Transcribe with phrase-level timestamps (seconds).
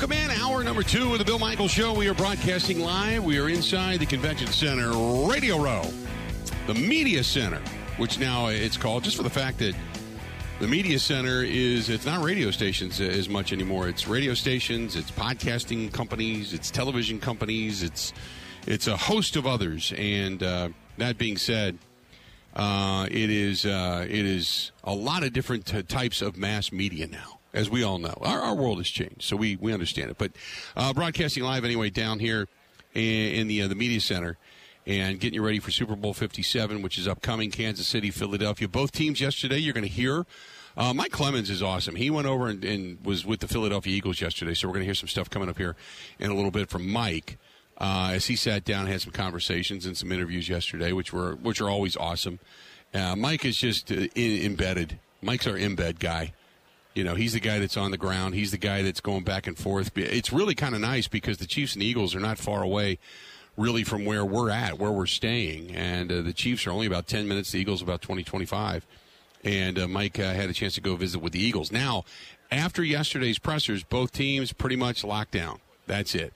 [0.00, 1.92] Welcome in, hour number two of the Bill Michaels Show.
[1.92, 3.22] We are broadcasting live.
[3.22, 4.92] We are inside the Convention Center
[5.28, 5.82] Radio Row,
[6.66, 7.60] the Media Center,
[7.98, 9.74] which now it's called just for the fact that
[10.58, 13.90] the Media Center is, it's not radio stations as much anymore.
[13.90, 18.14] It's radio stations, it's podcasting companies, it's television companies, it's,
[18.66, 19.92] it's a host of others.
[19.98, 21.76] And uh, that being said,
[22.56, 27.06] uh, it is uh, it is a lot of different t- types of mass media
[27.06, 28.14] now as we all know.
[28.20, 30.18] Our, our world has changed, so we, we understand it.
[30.18, 30.32] But
[30.76, 32.48] uh, broadcasting live anyway down here
[32.94, 34.36] in, in the uh, the media center
[34.86, 37.50] and getting you ready for Super Bowl 57, which is upcoming.
[37.50, 38.66] Kansas City, Philadelphia.
[38.66, 39.58] Both teams yesterday.
[39.58, 40.26] You're going to hear.
[40.76, 41.96] Uh, Mike Clemens is awesome.
[41.96, 44.86] He went over and, and, was with the Philadelphia Eagles yesterday, so we're going to
[44.86, 45.76] hear some stuff coming up here
[46.18, 47.38] in a little bit from Mike.
[47.76, 51.60] Uh, as he sat down, had some conversations and some interviews yesterday, which were which
[51.60, 52.38] are always awesome.
[52.92, 54.98] Uh, Mike is just uh, in, embedded.
[55.22, 56.32] Mike's our embed guy.
[56.94, 58.34] You know, he's the guy that's on the ground.
[58.34, 59.92] He's the guy that's going back and forth.
[59.96, 62.98] It's really kind of nice because the Chiefs and Eagles are not far away,
[63.56, 65.70] really, from where we're at, where we're staying.
[65.70, 68.84] And uh, the Chiefs are only about 10 minutes, the Eagles about 20, 25.
[69.44, 71.70] And uh, Mike uh, had a chance to go visit with the Eagles.
[71.70, 72.04] Now,
[72.50, 75.60] after yesterday's pressers, both teams pretty much locked down.
[75.86, 76.34] That's it.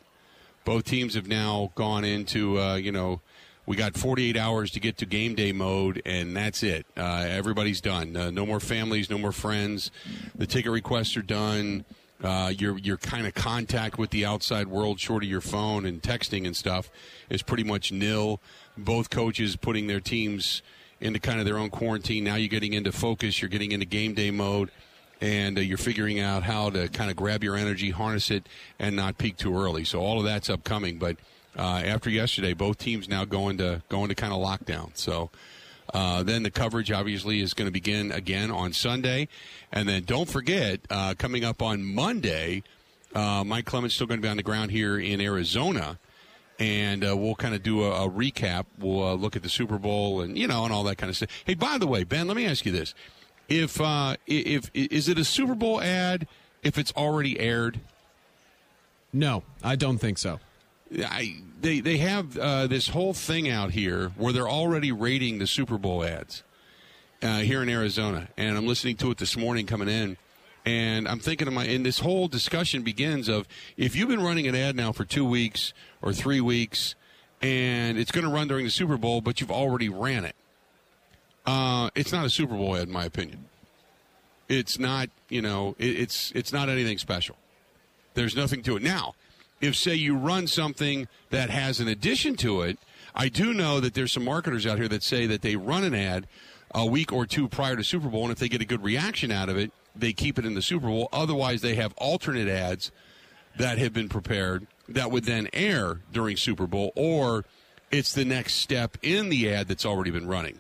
[0.65, 3.21] Both teams have now gone into, uh, you know,
[3.67, 6.87] we got 48 hours to get to game day mode, and that's it.
[6.97, 8.17] Uh, everybody's done.
[8.17, 9.91] Uh, no more families, no more friends.
[10.35, 11.85] The ticket requests are done.
[12.23, 16.01] Uh, your your kind of contact with the outside world, short of your phone and
[16.01, 16.91] texting and stuff,
[17.29, 18.41] is pretty much nil.
[18.77, 20.63] Both coaches putting their teams
[21.01, 22.25] into kind of their own quarantine.
[22.25, 23.43] Now you're getting into focus.
[23.43, 24.71] You're getting into game day mode,
[25.21, 28.49] and uh, you're figuring out how to kind of grab your energy, harness it,
[28.79, 29.85] and not peak too early.
[29.85, 31.17] So all of that's upcoming, but
[31.57, 32.55] uh, after yesterday.
[32.55, 34.97] Both teams now going to going to kind of lockdown.
[34.97, 35.31] So.
[35.93, 39.29] Uh, then the coverage obviously is going to begin again on Sunday,
[39.71, 42.63] and then don't forget uh, coming up on Monday,
[43.15, 45.99] uh, Mike Clemens still going to be on the ground here in Arizona,
[46.59, 48.67] and uh, we'll kind of do a, a, recap.
[48.79, 51.17] We'll uh, look at the Super Bowl and you know and all that kind of
[51.17, 51.29] stuff.
[51.45, 52.95] Hey, by the way, Ben, let me ask you this:
[53.49, 53.81] if
[54.27, 56.27] if is it a Super Bowl ad
[56.63, 57.81] if it's already aired?
[59.13, 60.41] No, I don't think so.
[61.03, 65.47] I, they they have uh, this whole thing out here where they're already rating the
[65.47, 66.43] Super Bowl ads
[67.23, 70.17] uh, here in Arizona, and I'm listening to it this morning coming in,
[70.65, 71.65] and I'm thinking of my.
[71.65, 75.25] And this whole discussion begins of if you've been running an ad now for two
[75.25, 75.73] weeks
[76.03, 76.95] or three weeks,
[77.41, 80.37] and it's going to run during the Super Bowl, but you've already ran it.
[81.47, 83.47] Uh, it's not a Super Bowl ad, in my opinion.
[84.49, 87.37] It's not, you know, it, it's it's not anything special.
[88.15, 89.15] There's nothing to it now
[89.61, 92.79] if say you run something that has an addition to it
[93.15, 95.95] i do know that there's some marketers out here that say that they run an
[95.95, 96.27] ad
[96.75, 99.31] a week or two prior to super bowl and if they get a good reaction
[99.31, 101.09] out of it they keep it in the super bowl.
[101.13, 102.91] Otherwise they have alternate ads
[103.57, 107.45] that have been prepared that would then air during super bowl or
[107.91, 110.59] it's the next step in the ad that's already been running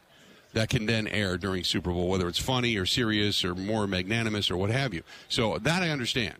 [0.52, 4.50] that can then air during super bowl whether it's funny or serious or more magnanimous
[4.50, 5.02] or what have you.
[5.28, 6.36] So that i understand.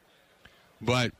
[0.81, 1.13] But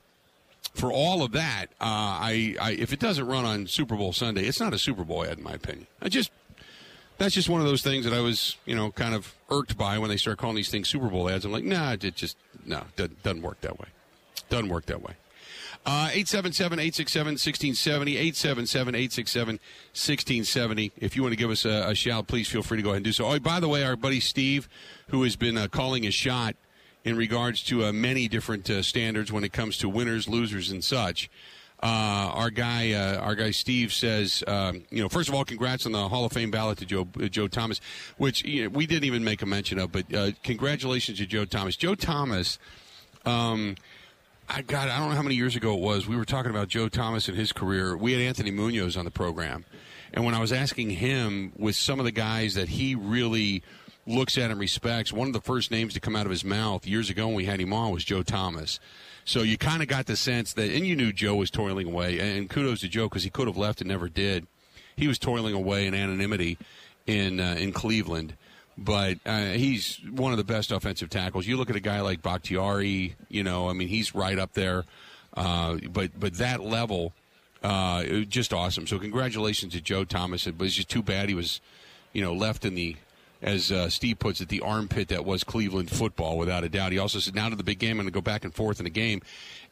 [0.75, 4.45] for all of that, uh, I, I, if it doesn't run on Super Bowl Sunday,
[4.45, 5.87] it's not a Super Bowl ad, in my opinion.
[6.01, 6.31] I just
[7.17, 9.97] that's just one of those things that I was, you know, kind of irked by
[9.97, 11.45] when they start calling these things Super Bowl ads.
[11.45, 13.87] I'm like, nah, it just no, doesn't, doesn't work that way.
[14.49, 15.13] Doesn't work that way.
[15.85, 18.33] Uh, 877-867-1670,
[19.93, 20.91] 877-867-1670.
[20.97, 22.97] If you want to give us a, a, shout, please feel free to go ahead
[22.97, 23.27] and do so.
[23.27, 24.67] Oh, by the way, our buddy Steve,
[25.09, 26.55] who has been uh, calling his shot
[27.05, 30.83] in regards to uh, many different uh, standards when it comes to winners, losers, and
[30.83, 31.29] such.
[31.83, 35.85] Uh, our guy, uh, our guy Steve says, um, you know, first of all, congrats
[35.85, 37.79] on the Hall of Fame ballot to Joe uh, Joe Thomas,
[38.17, 41.45] which you know, we didn't even make a mention of, but uh, congratulations to Joe
[41.45, 41.75] Thomas.
[41.75, 42.57] Joe Thomas.
[43.25, 43.75] Um,
[44.47, 46.07] I got I don't know how many years ago it was.
[46.07, 47.97] We were talking about Joe Thomas and his career.
[47.97, 49.65] We had Anthony Munoz on the program,
[50.13, 53.63] and when I was asking him with some of the guys that he really
[54.07, 55.11] looks at and respects.
[55.11, 57.45] One of the first names to come out of his mouth years ago when we
[57.45, 58.79] had him on was Joe Thomas.
[59.25, 62.19] So you kind of got the sense that, and you knew Joe was toiling away.
[62.19, 64.45] And kudos to Joe because he could have left and never did.
[64.95, 66.57] He was toiling away in anonymity
[67.05, 68.35] in uh, in Cleveland,
[68.77, 71.45] but uh, he's one of the best offensive tackles.
[71.45, 73.15] You look at a guy like Bakhtiari.
[73.27, 74.85] You know, I mean, he's right up there.
[75.35, 77.13] Uh, but but that level,
[77.61, 78.87] uh, just awesome.
[78.87, 80.45] So congratulations to Joe Thomas.
[80.45, 81.59] But it's just too bad he was,
[82.13, 82.95] you know, left in the
[83.41, 86.91] as uh, Steve puts it, the armpit that was Cleveland football, without a doubt.
[86.91, 88.79] He also said, now to the big game, I'm going to go back and forth
[88.79, 89.21] in the game,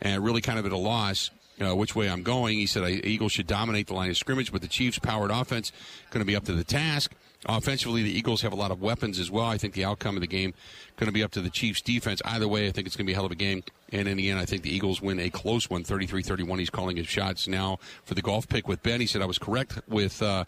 [0.01, 1.29] and really kind of at a loss.
[1.61, 2.57] Uh, which way I'm going.
[2.57, 5.71] He said Eagles should dominate the line of scrimmage, but the Chiefs' powered offense
[6.09, 7.11] going to be up to the task.
[7.45, 9.45] Offensively, the Eagles have a lot of weapons as well.
[9.45, 10.53] I think the outcome of the game
[10.95, 12.21] going to be up to the Chiefs' defense.
[12.23, 13.63] Either way, I think it's going to be a hell of a game.
[13.91, 16.59] And in the end, I think the Eagles win a close one, 33-31.
[16.59, 19.01] He's calling his shots now for the golf pick with Ben.
[19.01, 20.45] He said I was correct with uh,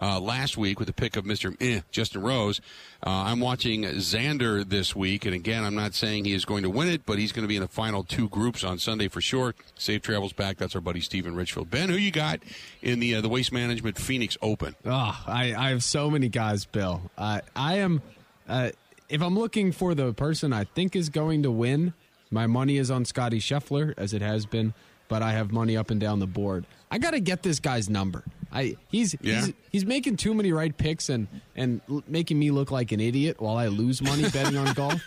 [0.00, 1.56] uh, last week with the pick of Mr.
[1.60, 2.60] Eh, Justin Rose.
[3.06, 6.70] Uh, I'm watching Xander this week, and again, I'm not saying he is going to
[6.70, 9.20] win it, but he's going to be in the final two groups on Sunday for
[9.20, 9.54] sure.
[9.76, 10.56] Safe travels back.
[10.56, 11.70] That's our buddy Stephen Richfield.
[11.70, 12.40] Ben, who you got
[12.82, 14.74] in the uh, the Waste Management Phoenix Open?
[14.84, 17.02] Oh, I, I have so many guys, Bill.
[17.18, 18.02] I am,
[18.48, 18.70] uh,
[19.08, 21.92] if I'm looking for the person I think is going to win,
[22.30, 24.74] my money is on Scotty Scheffler, as it has been,
[25.14, 26.66] but I have money up and down the board.
[26.90, 28.24] I got to get this guy's number.
[28.52, 29.42] I he's, Yeah.
[29.42, 32.98] he's he's making too many right picks and and l- making me look like an
[32.98, 35.00] idiot while I lose money betting on golf.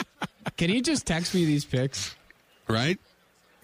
[0.58, 2.14] Can he just text me these picks?
[2.68, 2.98] Right?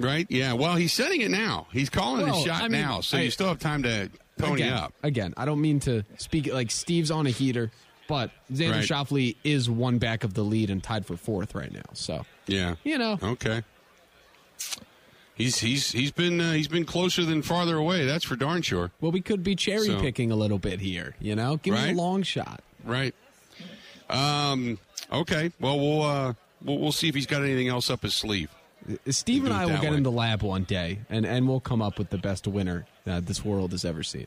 [0.00, 0.26] Right?
[0.30, 0.54] Yeah.
[0.54, 1.66] Well, he's setting it now.
[1.70, 4.08] He's calling Well, his shot I mean, now, so I- you still have time to
[4.38, 4.94] pony again, up.
[5.02, 7.70] Again, I don't mean to speak like Steve's on a heater,
[8.08, 8.84] but Xander Right.
[8.88, 11.90] Schauffele is one back of the lead and tied for fourth right now.
[11.92, 12.76] So Yeah.
[12.84, 13.62] you know, Okay.
[15.36, 18.06] He's he's he's been uh, he's been closer than farther away.
[18.06, 18.92] That's for darn sure.
[19.00, 21.14] well, we could be cherry So- picking a little bit here.
[21.20, 22.62] You know, give me a long shot.
[22.84, 23.14] Right.
[24.08, 24.78] Um.
[25.12, 25.50] Okay.
[25.60, 28.50] Well, we'll uh we'll, we'll see if he's got anything else up his sleeve.
[29.08, 29.96] Steve Do and I will get way.
[29.96, 33.26] in the lab one day, and and we'll come up with the best winner that
[33.26, 34.26] this world has ever seen.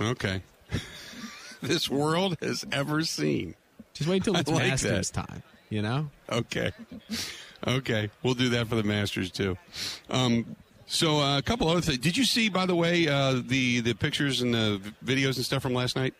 [0.00, 0.42] Okay.
[1.62, 3.54] this world has ever seen.
[3.92, 5.42] Just wait till it's like Masters time.
[5.70, 6.72] You know, Okay.
[7.66, 8.10] Okay.
[8.22, 9.56] We'll do that for the Masters too.
[10.10, 10.56] Um.
[10.86, 11.98] So uh, a couple other things.
[11.98, 15.62] Did you see, by the way, uh, the the pictures and the videos and stuff
[15.62, 16.12] from last night?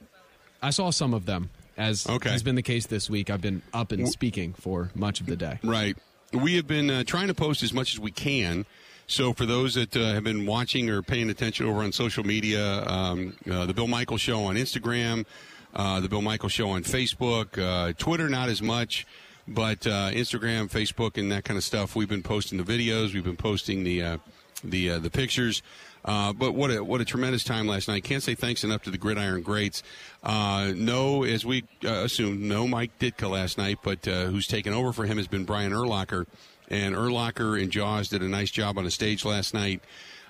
[0.62, 1.50] I saw some of them.
[1.76, 2.31] As Okay.
[2.31, 5.35] has been the case this week, I've been up and speaking for much of the
[5.37, 5.58] day.
[5.64, 5.96] Right.
[6.32, 8.64] We have been uh, trying to post as much as we can.
[9.08, 12.85] So for those that uh, have been watching or paying attention over on social media,
[12.87, 15.26] um, uh, the Bill Michaels Show on Instagram,
[15.75, 19.05] uh, the Bill Michaels Show on Facebook, uh, Twitter not as much,
[19.46, 21.94] but uh, Instagram, Facebook, and that kind of stuff.
[21.94, 23.14] We've been posting the videos.
[23.14, 24.19] We've been posting the uh,
[24.62, 25.62] the uh, the pictures.
[26.05, 28.05] Uh, but what a what a tremendous time last night!
[28.05, 29.82] Can't say thanks enough to the Gridiron Greats.
[30.23, 34.93] Uh, no, as we uh, assumed, no Mike Ditka last night, but who's taken over
[34.93, 36.26] for him has been Brian Urlacher,
[36.69, 39.82] and Urlacher and Jaws did a nice job on the stage last night.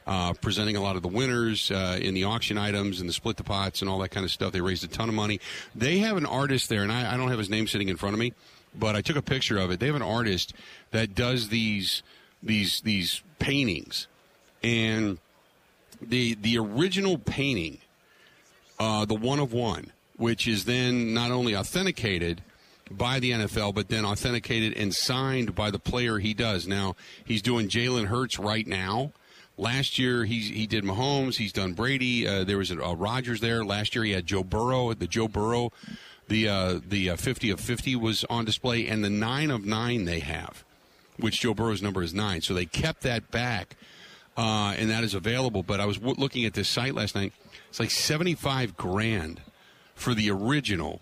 [0.07, 3.39] Uh, presenting a lot of the winners uh, in the auction items and the split
[3.39, 4.53] the pots and all that kind of stuff.
[4.53, 5.41] They raised a ton of money.
[5.75, 8.13] They have an artist there, and I, I don't have his name sitting in front
[8.13, 8.35] of me,
[8.79, 9.81] but I took a picture of it.
[9.81, 10.53] They have an artist
[10.91, 12.03] that does these
[12.43, 14.07] these these paintings,
[14.63, 15.19] and
[16.01, 17.79] the the original painting,
[18.79, 22.43] uh, the one of one, which is then not only authenticated
[22.91, 26.67] by the NFL, but then authenticated and signed by the player he does.
[26.67, 29.13] Now he's doing Jalen Hurts right now.
[29.57, 31.37] Last year he he did Mahomes.
[31.37, 32.27] He's done Brady.
[32.27, 33.65] Uh, there was a, a Rodgers there.
[33.65, 34.93] Last year he had Joe Burrow.
[34.95, 35.73] The Joe Burrow,
[36.29, 40.05] the uh, the uh, fifty of fifty was on display, and the nine of nine
[40.05, 40.65] they have,
[41.19, 42.41] which Joe Burrow's number is nine.
[42.41, 43.77] So they kept that back
[44.37, 45.63] uh, and that is available.
[45.63, 47.33] But I was w- looking at this site last night.
[47.69, 49.41] It's like seventy-five grand
[49.95, 51.01] for the original,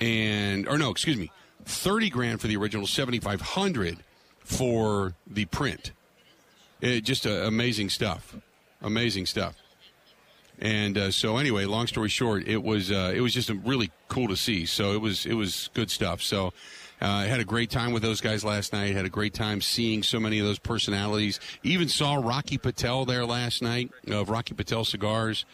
[0.00, 1.30] and or no, excuse me,
[1.64, 3.98] thirty grand for the original, seventy-five hundred
[4.40, 5.92] for the print.
[6.80, 8.36] It, just uh, amazing stuff,
[8.80, 9.56] amazing stuff.
[10.60, 14.28] And uh, so, anyway, long story short, it was uh, it was just really cool
[14.28, 14.66] to see.
[14.66, 16.20] So it was it was good stuff.
[16.20, 16.48] So
[17.00, 18.94] uh, I had a great time with those guys last night.
[18.94, 21.38] Had a great time seeing so many of those personalities.
[21.62, 25.44] Even saw Rocky Patel there last night of Rocky Patel Cigars,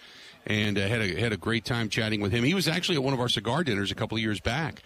[0.47, 2.43] and uh, had a had a great time chatting with him.
[2.43, 4.83] He was actually at one of our cigar dinners a couple of years back.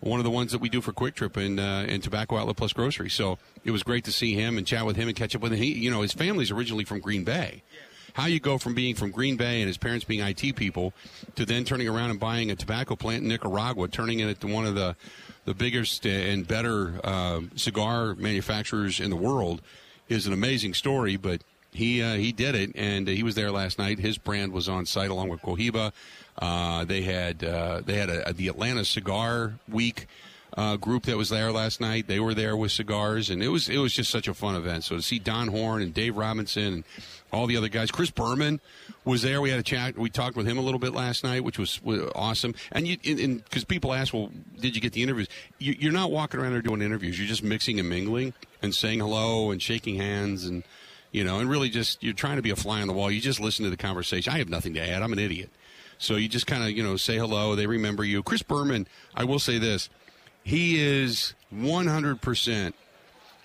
[0.00, 2.56] One of the ones that we do for Kwik Trip and uh, and Tobacco Outlet
[2.56, 3.10] Plus Grocery.
[3.10, 5.52] So it was great to see him and chat with him and catch up with
[5.52, 5.58] him.
[5.58, 7.62] He, you know, his family's originally from Green Bay
[8.14, 10.92] how you go from being from Green Bay and his parents being IT people
[11.36, 14.66] to then turning around and buying a tobacco plant in Nicaragua, turning it into one
[14.66, 14.96] of the
[15.46, 19.62] the biggest and better uh, cigar manufacturers in the world
[20.08, 21.16] is an amazing story.
[21.16, 23.98] But he uh, he did it, and he was there last night.
[23.98, 25.92] His brand was on site along with Cohiba.
[26.38, 30.06] Uh, they had uh, they had a, the Atlanta Cigar Week
[30.56, 32.06] uh, group that was there last night.
[32.06, 34.84] They were there with cigars, and it was it was just such a fun event.
[34.84, 36.84] So to see Don Horn and Dave Robinson and
[37.32, 38.60] all the other guys, Chris Berman
[39.04, 39.40] was there.
[39.40, 39.96] We had a chat.
[39.96, 41.80] We talked with him a little bit last night, which was,
[42.14, 42.54] awesome.
[42.72, 45.28] And you because people ask, well, did you get the interviews?
[45.58, 47.18] You, you're not walking around there doing interviews.
[47.18, 50.64] You're just mixing and mingling and saying hello and shaking hands and
[51.12, 53.10] you know, and really just you're trying to be a fly on the wall.
[53.10, 54.32] You just listen to the conversation.
[54.32, 55.02] I have nothing to add.
[55.02, 55.50] I'm an idiot.
[55.98, 57.56] So you just kind of you know say hello.
[57.56, 58.22] They remember you.
[58.22, 58.86] Chris Berman.
[59.14, 59.88] I will say this
[60.42, 62.72] he is 100%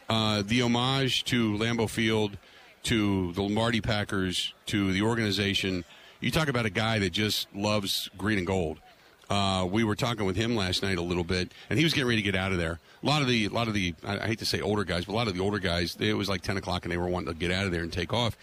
[0.10, 2.38] uh, the homage to Lambeau Field,
[2.86, 5.84] to the Lombardi Packers, to the organization.
[6.22, 8.80] You talk about a guy that just loves green and gold.
[9.28, 12.08] Uh, we were talking with him last night a little bit, and he was getting
[12.08, 12.80] ready to get out of there.
[13.02, 15.14] A lot of the, a lot of the, I, hate to say older guys, but
[15.14, 17.08] a lot of the older guys, they, it was like ten o'clock, and they were
[17.08, 18.38] wanting to get out of there and take off.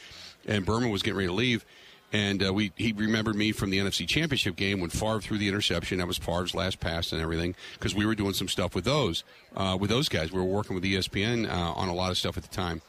[0.46, 1.64] And Berman was getting ready to leave,
[2.12, 5.46] and uh, we he remembered me from the NFC Championship game when Favre threw the
[5.46, 5.98] interception.
[5.98, 9.22] That was Favre's last pass and everything because we were doing some stuff with those
[9.56, 10.32] uh, with those guys.
[10.32, 12.82] We were working with ESPN uh, on a lot of stuff at the time.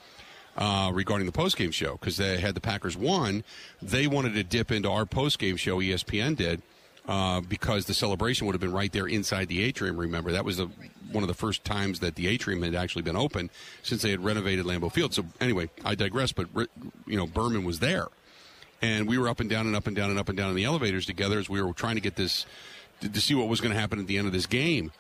[0.56, 3.44] Uh, regarding the postgame show, because they had the Packers won,
[3.82, 5.80] they wanted to dip into our postgame show.
[5.80, 6.62] ESPN did,
[7.08, 9.98] uh, because the celebration would have been right there inside the atrium.
[9.98, 10.68] Remember, that was the,
[11.12, 13.50] one of the first times that the atrium had actually been open
[13.82, 15.14] since they had renovated Lambeau Field.
[15.14, 16.32] So anyway, I digress.
[16.32, 18.08] But you know, Berman was there,
[18.82, 20.56] and we were up and down and up and down and up and down in
[20.56, 22.46] the elevators together as we were trying to get this
[23.02, 24.92] to, to see what was going to happen at the end of this game.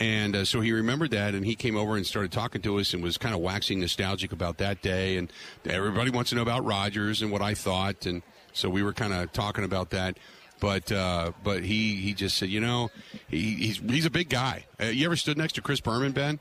[0.00, 2.94] And uh, so he remembered that, and he came over and started talking to us,
[2.94, 5.16] and was kind of waxing nostalgic about that day.
[5.16, 5.32] And
[5.64, 9.12] everybody wants to know about Rodgers and what I thought, and so we were kind
[9.12, 10.16] of talking about that.
[10.60, 12.90] But uh, but he he just said, you know,
[13.28, 14.66] he, he's he's a big guy.
[14.80, 16.40] Uh, you ever stood next to Chris Berman, Ben?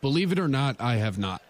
[0.00, 1.42] Believe it or not, I have not.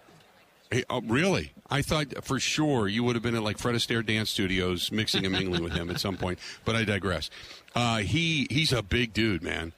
[0.70, 1.52] Hey, oh, really?
[1.70, 5.24] I thought for sure you would have been at like Fred Astaire Dance Studios mixing
[5.24, 6.38] and mingling with him at some point.
[6.64, 7.30] But I digress.
[7.74, 9.72] Uh, he he's a big dude, man.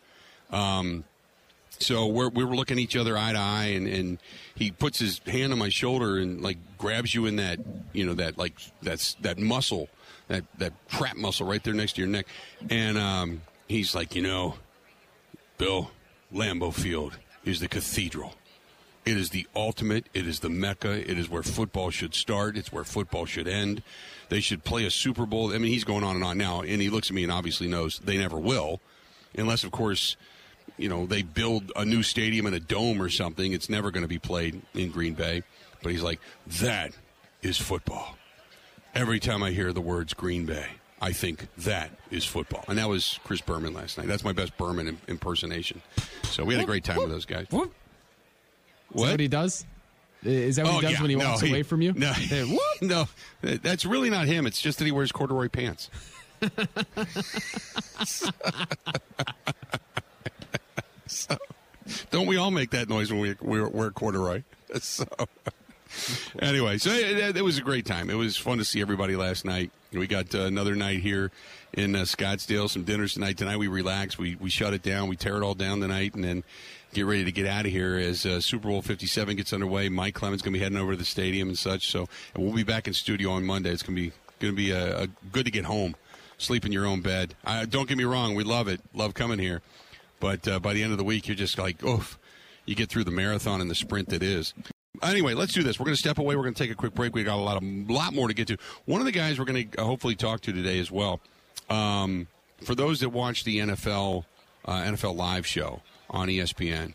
[0.50, 1.05] Um,
[1.80, 4.18] so we're we were looking each other eye to eye, and, and
[4.54, 7.58] he puts his hand on my shoulder and like grabs you in that
[7.92, 9.88] you know that like that's that muscle
[10.28, 12.26] that that trap muscle right there next to your neck,
[12.70, 14.54] and um, he's like, you know,
[15.56, 15.90] Bill,
[16.32, 18.35] Lambeau Field is the cathedral.
[19.04, 20.06] It is the ultimate.
[20.12, 21.11] It is the mecca.
[21.11, 22.58] It is where football should start.
[22.58, 23.82] It's where football should end.
[24.28, 25.54] They should play a Super Bowl.
[25.54, 27.68] I mean, he's going on and on now, and he looks at me and obviously
[27.68, 28.80] knows they never will,
[29.35, 30.16] unless, of course,
[30.76, 33.52] you know they build a new stadium and a dome or something.
[33.52, 35.42] It's never going to be played in Green Bay.
[35.82, 36.20] But he's like,
[36.60, 36.92] that
[37.42, 38.16] is football.
[38.94, 40.66] Every time I hear the words Green Bay,
[41.00, 42.64] I think that is football.
[42.68, 44.08] And that was Chris Berman last night.
[44.08, 45.82] That's my best Berman impersonation.
[46.25, 47.46] So we had a great time with those guys.
[47.50, 47.70] What?
[48.94, 49.64] Is that what he does?
[50.25, 51.00] Is that what oh, he does yeah.
[51.00, 51.92] when he no, walks he, away from you?
[51.92, 52.12] No,
[52.82, 53.06] no,
[53.40, 54.46] that's really not him.
[54.46, 55.90] It's just that he wears corduroy pants.
[61.09, 61.37] so,
[62.11, 64.43] don't we all make that noise when we, we wear corduroy?
[64.81, 65.07] So,
[66.41, 68.11] anyway, so it, it, was a great time.
[68.11, 69.71] It was fun to see everybody last night.
[69.91, 71.31] We got uh, another night here
[71.73, 72.69] in uh, Scottsdale.
[72.69, 73.38] Some dinners tonight.
[73.38, 74.19] Tonight we relax.
[74.19, 75.09] We we shut it down.
[75.09, 76.45] We tear it all down tonight, and then
[76.93, 79.88] get ready to get out of here as uh, Super Bowl 57 gets underway.
[79.88, 81.91] Mike Clemens going to be heading over to the stadium and such.
[81.91, 83.71] So, and we'll be back in studio on Monday.
[83.71, 85.97] It's going to be going to be a, a, good to get home,
[86.38, 87.35] sleep in your own bed.
[87.69, 89.62] Don't get me wrong, we love it, love coming here,
[90.20, 92.18] but uh, by the end of the week, you're just like, oof,
[92.66, 94.54] you get through the marathon and the sprint that is.
[95.02, 95.78] Anyway, let's do this.
[95.78, 96.34] We're going to step away.
[96.37, 97.14] We're going to take a quick break.
[97.14, 98.56] We got a lot of lot more to get to.
[98.84, 101.20] One of the guys we're going to uh, hopefully talk to today as well.
[101.70, 102.26] Um,
[102.62, 104.25] for those that watch the NFL
[104.64, 106.94] uh, NFL Live show on ESPN,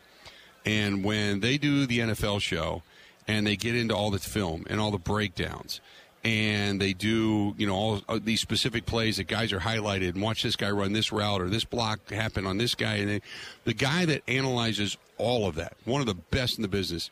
[0.66, 2.84] and when they do the NFL show
[3.28, 5.80] and they get into all the film and all the breakdowns
[6.24, 10.22] and they do, you know, all uh, these specific plays that guys are highlighted and
[10.22, 12.96] watch this guy run this route or this block happen on this guy.
[12.96, 13.22] And they,
[13.66, 17.10] the guy that analyzes all of that, one of the best in the business,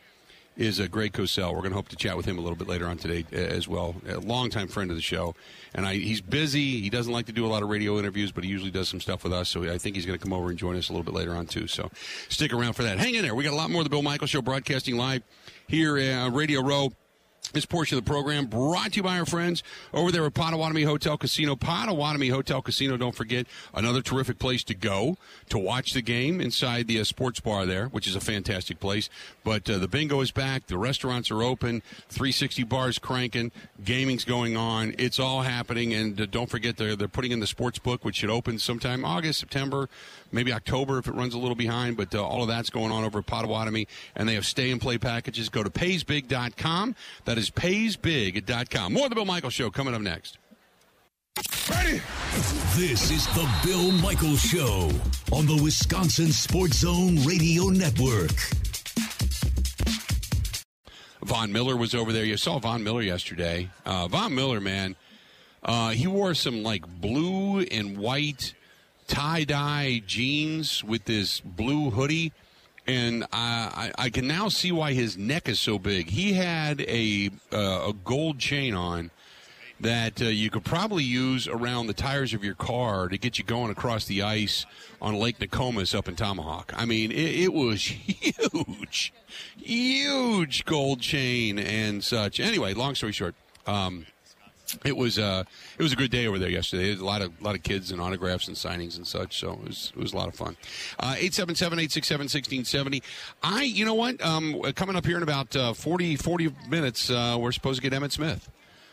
[0.57, 1.53] is a Greg Cosell.
[1.53, 3.35] We're going to hope to chat with him a little bit later on today uh,
[3.35, 3.95] as well.
[4.07, 5.33] A longtime friend of the show,
[5.73, 6.81] and I, he's busy.
[6.81, 8.99] He doesn't like to do a lot of radio interviews, but he usually does some
[8.99, 9.49] stuff with us.
[9.49, 11.33] So I think he's going to come over and join us a little bit later
[11.33, 11.67] on too.
[11.67, 11.89] So
[12.29, 12.97] stick around for that.
[12.99, 13.33] Hang in there.
[13.33, 15.23] We got a lot more of the Bill Michaels Show broadcasting live
[15.67, 16.91] here on Radio Row.
[17.53, 19.61] This portion of the program brought to you by our friends
[19.93, 21.55] over there at Potawatomi Hotel Casino.
[21.55, 25.17] Potawatomi Hotel Casino, don't forget, another terrific place to go
[25.49, 29.09] to watch the game inside the uh, sports bar there, which is a fantastic place.
[29.43, 30.67] But uh, the bingo is back.
[30.67, 31.81] The restaurants are open.
[32.09, 33.51] 360 bars cranking.
[33.83, 34.95] Gaming's going on.
[34.97, 35.93] It's all happening.
[35.93, 39.03] And uh, don't forget, they're, they're putting in the sports book, which should open sometime
[39.03, 39.89] August, September,
[40.31, 41.97] maybe October if it runs a little behind.
[41.97, 43.87] But uh, all of that's going on over at Potawatomi.
[44.15, 45.49] And they have stay and play packages.
[45.49, 46.95] Go to paysbig.com.
[47.25, 48.93] That is paysbig.com.
[48.93, 50.37] More of the Bill Michaels Show coming up next.
[51.69, 52.01] Ready?
[52.75, 54.89] This is the Bill Michaels Show
[55.31, 58.31] on the Wisconsin Sports Zone Radio Network.
[61.23, 62.25] Von Miller was over there.
[62.25, 63.69] You saw Von Miller yesterday.
[63.85, 64.95] Uh, Von Miller, man,
[65.63, 68.53] uh, he wore some like blue and white
[69.07, 72.33] tie dye jeans with this blue hoodie
[72.91, 76.09] and I, I, can now see why his neck is so big.
[76.09, 79.11] He had a uh, a gold chain on
[79.79, 83.45] that uh, you could probably use around the tires of your car to get you
[83.45, 84.65] going across the ice
[85.01, 86.73] on Lake Nokomis up in Tomahawk.
[86.75, 89.13] I mean, it, it was huge,
[89.57, 92.39] huge gold chain and such.
[92.39, 93.35] Anyway, long story short.
[93.65, 94.05] Um,
[94.83, 95.43] it was uh,
[95.77, 96.93] it was a good day over there yesterday.
[96.93, 99.39] A lot of lot of kids and autographs and signings and such.
[99.39, 100.57] So it was it was a lot of fun.
[100.99, 103.03] Uh, eight seven seven eight six seven sixteen seventy.
[103.43, 107.37] I you know what um, coming up here in about uh, 40, 40 minutes uh,
[107.39, 108.49] we're supposed to get Emmitt Smith.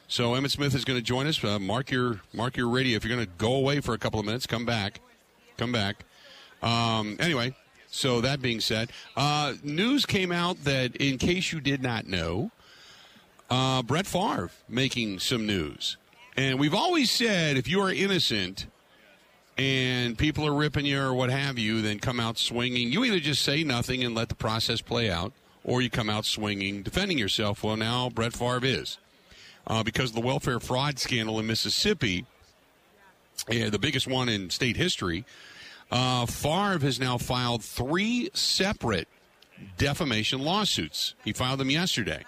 [0.06, 1.42] So Emmitt Smith is going to join us.
[1.44, 2.96] Uh, mark your mark your radio.
[2.96, 5.00] If you're going to go away for a couple of minutes, come back,
[5.56, 6.04] come back.
[6.62, 7.54] Um, anyway,
[7.90, 12.50] so that being said, uh, news came out that in case you did not know.
[13.50, 15.96] Uh, Brett Favre making some news.
[16.36, 18.66] And we've always said if you are innocent
[19.56, 22.92] and people are ripping you or what have you, then come out swinging.
[22.92, 25.32] You either just say nothing and let the process play out,
[25.64, 27.64] or you come out swinging, defending yourself.
[27.64, 28.98] Well, now Brett Favre is.
[29.66, 32.24] Uh, because of the welfare fraud scandal in Mississippi,
[33.50, 35.24] uh, the biggest one in state history,
[35.90, 39.08] uh, Favre has now filed three separate
[39.76, 41.14] defamation lawsuits.
[41.24, 42.24] He filed them yesterday.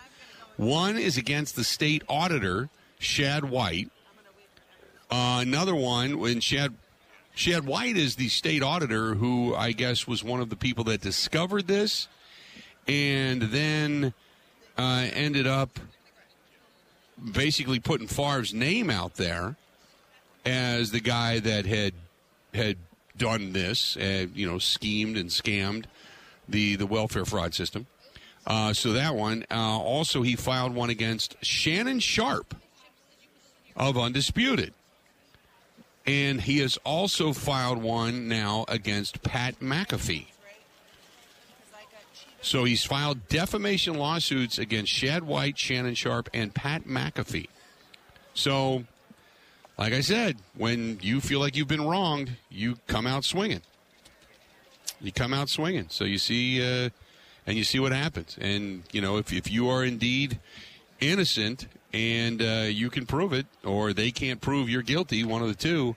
[0.61, 3.91] One is against the state auditor, Shad White.
[5.11, 6.75] Uh, another one, when Shad
[7.35, 11.01] Shad White is the state auditor who I guess was one of the people that
[11.01, 12.09] discovered this,
[12.87, 14.13] and then
[14.77, 15.81] uh, ended up
[17.33, 19.57] basically putting Favre's name out there
[20.45, 21.95] as the guy that had
[22.53, 22.77] had
[23.17, 25.87] done this, uh, you know, schemed and scammed
[26.47, 27.87] the the welfare fraud system.
[28.47, 29.45] Uh, so that one.
[29.51, 32.55] Uh, also, he filed one against Shannon Sharpe
[33.77, 34.75] of Undisputed.
[36.07, 40.27] And he has also filed one now against Pat McAfee.
[42.43, 47.49] So he's filed defamation lawsuits against Shad White, Shannon Sharpe, and Pat McAfee.
[48.33, 48.85] So,
[49.79, 53.61] like I said, when you feel like you've been wronged, you come out swinging.
[55.03, 55.87] You come out swinging.
[55.91, 56.63] So you see.
[56.63, 56.91] Uh,
[57.47, 58.37] and you see what happens.
[58.41, 60.39] And you know, if if you are indeed
[61.01, 65.49] innocent and uh, you can prove it, or they can't prove you're guilty, one of
[65.49, 65.97] the two,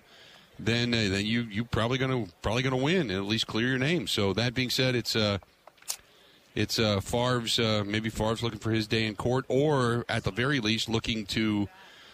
[0.60, 3.78] then uh, then you you probably gonna probably gonna win and at least clear your
[3.78, 4.08] name.
[4.08, 5.40] So that being said, it's uh
[6.56, 10.32] it's uh Favre's uh, maybe Favre's looking for his day in court, or at the
[10.32, 11.68] very least looking to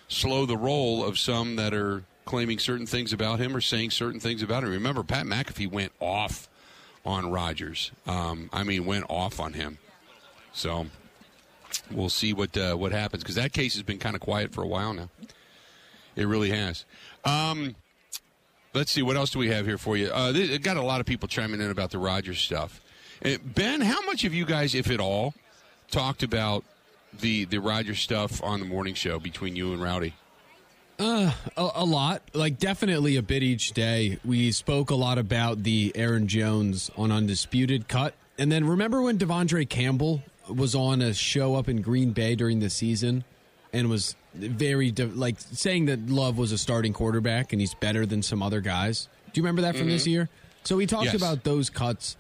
[0.08, 4.20] slow the roll of some that are claiming certain things about him or saying certain
[4.20, 4.70] things about him.
[4.70, 6.48] Remember, Pat McAfee went off
[7.06, 7.92] on Rodgers.
[8.08, 9.78] Um, I mean, went off on him.
[10.54, 10.88] So
[11.92, 14.64] we'll see what uh, what happens because that case has been kind of quiet for
[14.64, 15.10] a while now.
[16.16, 16.86] It really has.
[17.24, 17.76] Um,
[18.74, 20.08] let's see what else do we have here for you.
[20.08, 22.82] Uh, this, got a lot of people chiming in about the Rodgers stuff.
[23.24, 25.34] Uh, ben, how much have you guys, if at all,
[25.92, 26.64] talked about
[27.20, 30.14] the the Rodgers stuff on the morning show between you and Rowdy?
[31.00, 32.22] Uh, a, a, lot.
[32.34, 34.20] Like definitely a bit each day.
[34.26, 39.18] We spoke a lot about the Aaron Jones on Undisputed cut, and then remember when
[39.18, 43.24] De'Vondre Campbell was on a show up in Green Bay during the season,
[43.72, 48.06] and was very de- like saying that Love was a starting quarterback and he's better
[48.06, 49.08] than some other guys.
[49.32, 49.92] Do you remember that from mm-hmm.
[49.92, 50.30] this year?
[50.64, 51.16] So we talked yes.
[51.16, 52.18] about those cuts,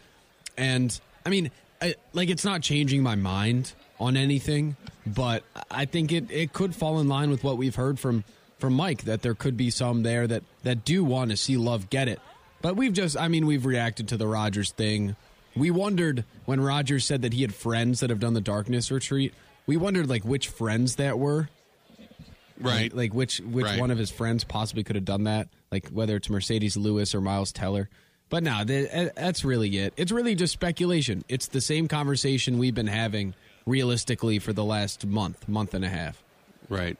[0.57, 6.11] and I mean, I, like it's not changing my mind on anything, but I think
[6.13, 8.23] it it could fall in line with what we've heard from
[8.59, 11.89] from Mike that there could be some there that that do want to see Love
[11.89, 12.19] get it.
[12.61, 15.15] But we've just, I mean, we've reacted to the Rodgers thing.
[15.55, 19.33] We wondered when Rodgers said that he had friends that have done the darkness retreat.
[19.65, 21.49] We wondered like which friends that were.
[22.59, 22.91] Right.
[22.91, 23.79] Like, like which which right.
[23.79, 25.47] one of his friends possibly could have done that?
[25.71, 27.89] Like whether it's Marcedes Lewis or Miles Teller.
[28.29, 29.93] But no, eh, that's really it.
[29.97, 31.23] It's really just speculation.
[31.27, 33.33] It's the same conversation we've been having
[33.65, 36.21] realistically for the last month, month and a half.
[36.67, 36.97] Right.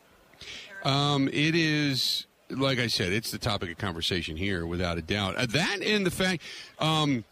[0.84, 5.36] Um, it is like I said, it's the topic of conversation here, without a doubt.
[5.36, 6.42] Uh, that and the fact,
[6.80, 7.24] um,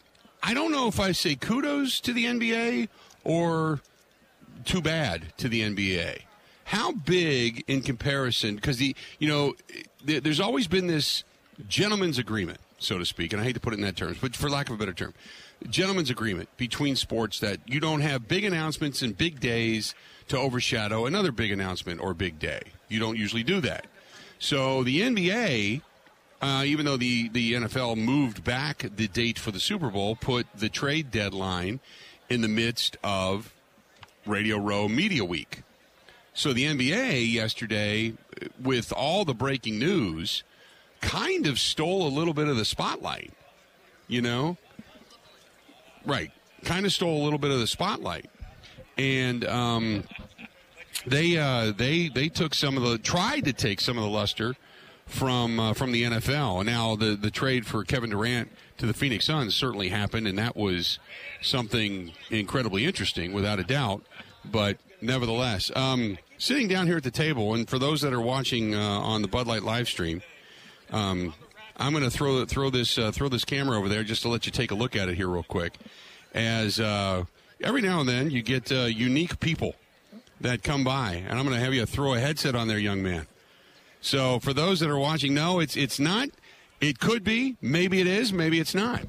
[0.43, 2.89] I don't know if I say kudos to the NBA
[3.23, 3.81] or
[4.65, 6.21] too bad to the NBA.
[6.65, 8.55] How big in comparison?
[8.55, 9.55] Because the you know,
[10.03, 11.23] there's always been this
[11.67, 14.35] gentleman's agreement, so to speak, and I hate to put it in that terms, but
[14.35, 15.13] for lack of a better term,
[15.69, 19.95] gentleman's agreement between sports that you don't have big announcements and big days
[20.27, 22.61] to overshadow another big announcement or big day.
[22.89, 23.87] You don't usually do that.
[24.39, 25.81] So the NBA,
[26.41, 30.47] uh, even though the, the NFL moved back the date for the Super Bowl, put
[30.55, 31.79] the trade deadline
[32.29, 33.53] in the midst of
[34.25, 35.63] Radio Row Media Week.
[36.33, 38.13] So the NBA yesterday,
[38.61, 40.43] with all the breaking news,
[41.01, 43.33] kind of stole a little bit of the spotlight.
[44.07, 44.57] You know?
[46.05, 46.31] Right.
[46.63, 48.29] Kind of stole a little bit of the spotlight.
[48.97, 50.03] And um,
[51.05, 54.55] they uh, they they took some of the tried to take some of the luster
[55.05, 56.65] from uh, from the NFL.
[56.65, 60.55] Now the the trade for Kevin Durant to the Phoenix Suns certainly happened, and that
[60.55, 60.99] was
[61.41, 64.03] something incredibly interesting, without a doubt.
[64.45, 65.71] But nevertheless.
[65.75, 69.21] Um, sitting down here at the table, and for those that are watching uh, on
[69.21, 70.21] the Bud Light live stream,
[70.91, 71.33] um,
[71.75, 74.45] I'm going to throw throw this uh, throw this camera over there just to let
[74.45, 75.73] you take a look at it here real quick.
[76.33, 77.25] As uh,
[77.61, 79.75] every now and then you get uh, unique people
[80.41, 83.01] that come by, and I'm going to have you throw a headset on there, young
[83.01, 83.27] man.
[84.01, 86.29] So for those that are watching, no, it's it's not.
[86.79, 89.01] It could be, maybe it is, maybe it's not.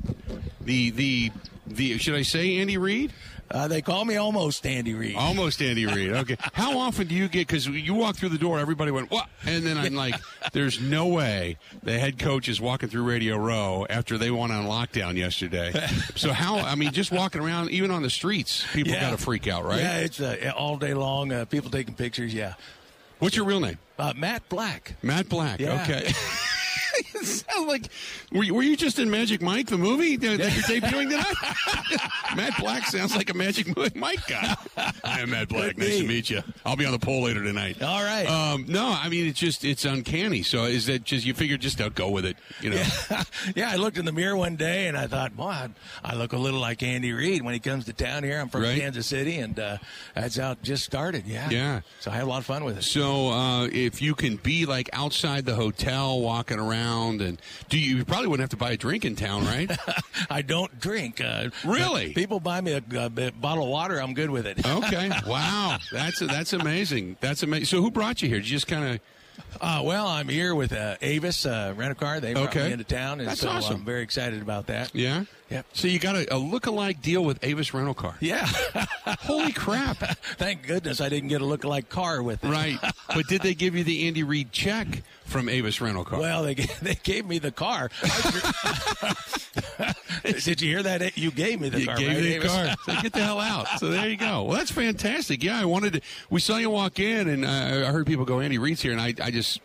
[0.61, 1.33] The the
[1.67, 3.13] the should I say Andy Reid?
[3.51, 5.17] Uh, they call me almost Andy Reid.
[5.17, 6.11] Almost Andy Reid.
[6.13, 6.37] Okay.
[6.53, 7.47] How often do you get?
[7.47, 10.15] Because you walk through the door, everybody went what, and then I'm like,
[10.53, 14.67] "There's no way the head coach is walking through Radio Row after they went on
[14.67, 15.73] lockdown yesterday."
[16.17, 16.59] So how?
[16.59, 19.03] I mean, just walking around, even on the streets, people Yeah.
[19.03, 19.79] got to freak out, right?
[19.79, 21.33] Yeah, it's uh, all day long.
[21.33, 22.35] Uh, people taking pictures.
[22.35, 22.55] Yeah.
[23.21, 23.79] What's your real name?
[23.99, 24.95] Uh, Matt Black.
[25.03, 25.61] Matt Black.
[25.61, 25.83] Yeah.
[25.83, 26.13] Okay.
[27.39, 27.89] It sounds like
[28.33, 30.49] were you, were you just in Magic Mike the movie that you're
[30.81, 32.07] debuting tonight?
[32.37, 34.55] Matt Black sounds like a Magic Mike guy.
[35.05, 35.71] I'm Matt Black.
[35.71, 36.43] Could Nice to meet you.
[36.65, 37.83] I'll be on the pole later tonight.
[37.83, 38.27] All right.
[38.27, 40.43] Um, no, I mean it's just it's uncanny.
[40.43, 42.37] So is that just you figure just uh, go with it?
[42.61, 42.77] You know.
[43.11, 43.25] Yeah.
[43.57, 45.69] yeah, I looked in the mirror one day and I thought, boy, I,
[46.05, 48.39] I look a little like Andy Reid when he comes to town here.
[48.41, 48.79] I'm from Right.
[48.81, 49.79] Kansas City, and uh,
[50.15, 51.27] that's how it just started.
[51.27, 51.49] Yeah.
[51.51, 51.81] Yeah.
[52.01, 52.83] So I had a lot of fun with it.
[52.85, 57.97] So uh, if you can be like outside the hotel, walking around, and do you,
[57.99, 59.71] you probably wouldn't have to buy a drink in town, right?
[60.31, 61.21] I don't drink.
[61.21, 62.13] Uh, Really?
[62.15, 64.01] People buy me a, a bottle of water.
[64.01, 64.65] I'm good with it.
[64.67, 65.11] okay.
[65.27, 65.79] Wow.
[65.93, 67.17] That's that's amazing.
[67.21, 67.67] That's amazing.
[67.67, 68.39] So who brought you here?
[68.39, 69.01] Did you just kind of
[69.61, 72.21] Uh, well, I'm here with uh, Avis uh, Rent a Car.
[72.21, 72.67] They brought Okay.
[72.67, 73.77] me into town, and That's so awesome.
[73.77, 74.95] I'm very excited about that.
[74.95, 75.25] yeah?
[75.51, 75.67] Yep.
[75.73, 78.17] So you got a, a look-alike deal with Avis Rental Car.
[78.21, 78.45] Yeah.
[79.21, 79.97] Holy crap!
[80.37, 82.49] Thank goodness I didn't get a look-alike car with it.
[82.51, 82.79] right.
[83.15, 86.21] But did they give you the Andy Reid check from Avis Rental Car?
[86.21, 87.89] Well, they gave, they gave me the car.
[90.25, 91.17] Did you hear that?
[91.17, 91.97] You gave me the You car.
[91.97, 92.53] gave right, me Avis?
[92.53, 92.75] car.
[92.85, 93.67] So get the hell out.
[93.79, 94.45] So there you go.
[94.45, 95.43] Well, that's fantastic.
[95.43, 96.01] Yeah, I wanted to.
[96.31, 97.49] We saw you walk in, and uh,
[97.89, 99.61] I heard people go, Andy Reid's here, and I, I just.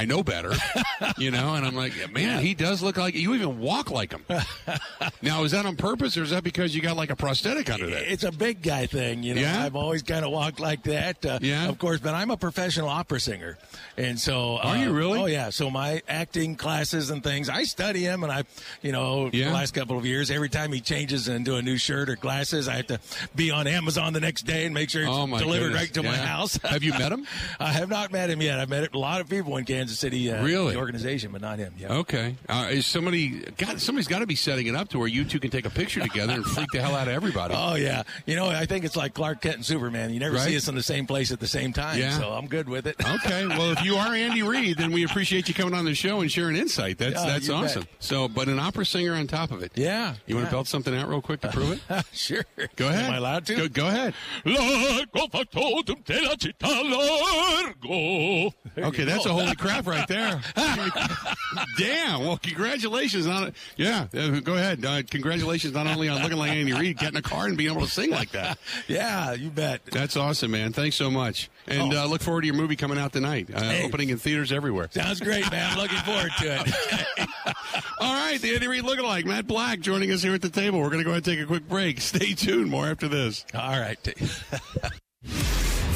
[0.00, 0.52] I know better,
[1.18, 4.24] you know, and I'm like, man, he does look like you even walk like him.
[5.22, 7.86] now, is that on purpose, or is that because you got like a prosthetic under
[7.90, 8.04] there?
[8.04, 9.40] It's a big guy thing, you know.
[9.40, 9.64] Yeah?
[9.64, 11.24] I've always kind of walked like that.
[11.26, 11.68] Uh, Yeah?
[11.68, 13.58] Of course, but I'm a professional opera singer,
[13.96, 14.58] and so.
[14.58, 15.18] Are uh, you really?
[15.20, 15.50] Oh yeah.
[15.50, 18.44] So my acting classes and things, I study them, and I,
[18.82, 19.46] you know, Yeah?
[19.48, 22.68] the last couple of years, every time he changes into a new shirt or glasses,
[22.68, 23.00] I have to
[23.34, 25.80] be on Amazon the next day and make sure it's Oh delivered goodness.
[25.82, 26.56] right to my house.
[26.62, 27.26] Have you met him?
[27.58, 28.60] I have not met him yet.
[28.60, 30.30] I've met a lot of people in Kansas City.
[30.30, 30.72] Uh, Really?
[30.74, 31.74] The organization, but not him.
[31.78, 31.92] Yeah.
[31.94, 32.36] Okay.
[32.48, 33.40] Uh, is somebody?
[33.56, 35.70] God, somebody's got to be setting it up to where you two can take a
[35.70, 37.54] picture together and freak the hell out of everybody.
[37.58, 40.10] Oh yeah, you know I think it's like Clark Kent and Superman.
[40.12, 40.48] You never Right.
[40.48, 41.98] see us in the same place at the same time.
[41.98, 42.18] Yeah.
[42.18, 42.96] So I'm good with it.
[43.18, 46.20] Okay, well, if you are Andy Reid, then we appreciate you coming on the show
[46.20, 46.98] and sharing insight.
[46.98, 47.64] That's that's you bet.
[47.64, 47.86] awesome.
[47.98, 49.72] So, but an opera singer on top of it.
[49.74, 50.14] Yeah.
[50.26, 52.04] You want to belt something out real quick to prove it?
[52.12, 52.44] sure.
[52.76, 53.04] Go ahead.
[53.06, 53.56] Am I allowed to?
[53.56, 54.14] Go, go ahead.
[54.44, 56.20] Largo factotum te
[56.62, 58.54] la largo.
[58.78, 60.40] Okay, that's a holy crap right there.
[61.78, 62.20] Damn.
[62.24, 63.54] Well, congratulations on it.
[63.76, 64.84] Yeah, uh, go ahead.
[64.84, 67.82] Uh, congratulations not only on looking like Andy Reid, getting a car and being able
[67.82, 68.58] to sing like that.
[68.88, 69.84] Yeah, you bet.
[69.86, 70.72] That's awesome, man.
[70.72, 71.50] Thanks so much.
[71.66, 72.04] And Oh.
[72.04, 73.48] uh, look forward to your movie coming out tonight.
[73.52, 73.84] Uh, Hey.
[73.84, 74.88] Opening in theaters everywhere.
[74.90, 75.72] Sounds great, man.
[75.72, 77.28] I'm looking forward to it.
[78.00, 80.78] All right, the Andy Reid lookalike, Matt Black, joining us here at the table.
[80.80, 82.00] We're going to go ahead and take a quick break.
[82.00, 82.70] Stay tuned.
[82.70, 83.44] More after this.
[83.54, 83.98] All right.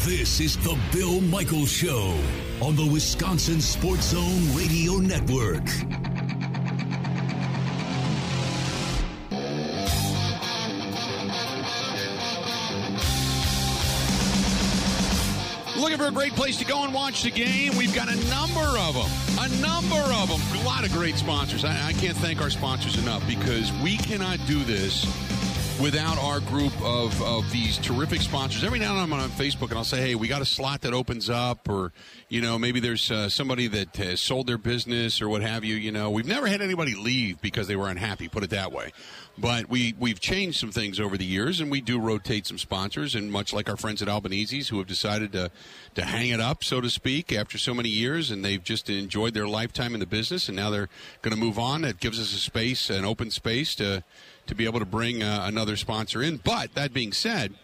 [0.05, 2.19] This is the Bill Michaels Show
[2.61, 5.62] on the Wisconsin Sports Zone Radio Network.
[15.77, 17.77] Looking for a great place to go and watch the game?
[17.77, 19.09] We've got a number of them.
[19.38, 20.41] A number of them.
[20.62, 21.65] A lot of great sponsors.
[21.65, 25.07] I, I can't thank our sponsors enough because we cannot do this
[25.81, 28.63] without our group of, of these terrific sponsors.
[28.65, 30.83] Every now and then I'm on Facebook and I'll say, hey, we got a slot
[30.83, 31.93] that opens up, or,
[32.29, 35.75] you know, maybe there's uh, somebody that has sold their business or what have you.
[35.75, 38.93] You know, we've never had anybody leave because they were unhappy, put it that way.
[39.39, 43.15] But we, we've changed some things over the years and we do rotate some sponsors.
[43.15, 45.51] And much like our friends at Albanese's who have decided to,
[45.95, 49.35] to hang it up, so to speak, after so many years and they've just enjoyed
[49.35, 50.91] their lifetime in the business and now they're
[51.23, 51.85] going to move on.
[51.85, 54.05] It gives us a space, an open space to
[54.53, 56.37] to be able to bring uh, another sponsor in.
[56.37, 57.55] But that being said,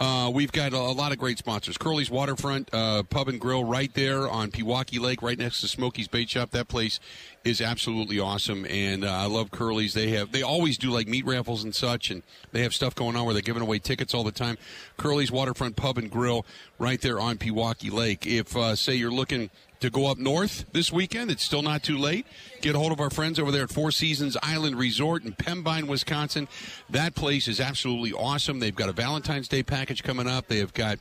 [0.00, 1.76] uh, we've got a, a lot of great sponsors.
[1.76, 6.08] Curly's Waterfront uh, Pub and Grill right there on Pewaukee Lake, right next to Smokey's
[6.08, 6.50] Bait Shop.
[6.50, 6.98] That place
[7.44, 9.94] is absolutely awesome, and uh, I love Curly's.
[9.94, 13.14] They have they always do like meat raffles and such, and they have stuff going
[13.14, 14.56] on where they're giving away tickets all the time.
[14.96, 16.46] Curly's Waterfront Pub and Grill
[16.78, 18.26] right there on Pewaukee Lake.
[18.26, 19.50] If uh, say you're looking
[19.82, 21.30] to go up north this weekend.
[21.30, 22.26] It's still not too late.
[22.60, 25.86] Get a hold of our friends over there at Four Seasons Island Resort in Pembine,
[25.86, 26.48] Wisconsin.
[26.88, 28.60] That place is absolutely awesome.
[28.60, 30.46] They've got a Valentine's Day package coming up.
[30.46, 30.98] They have got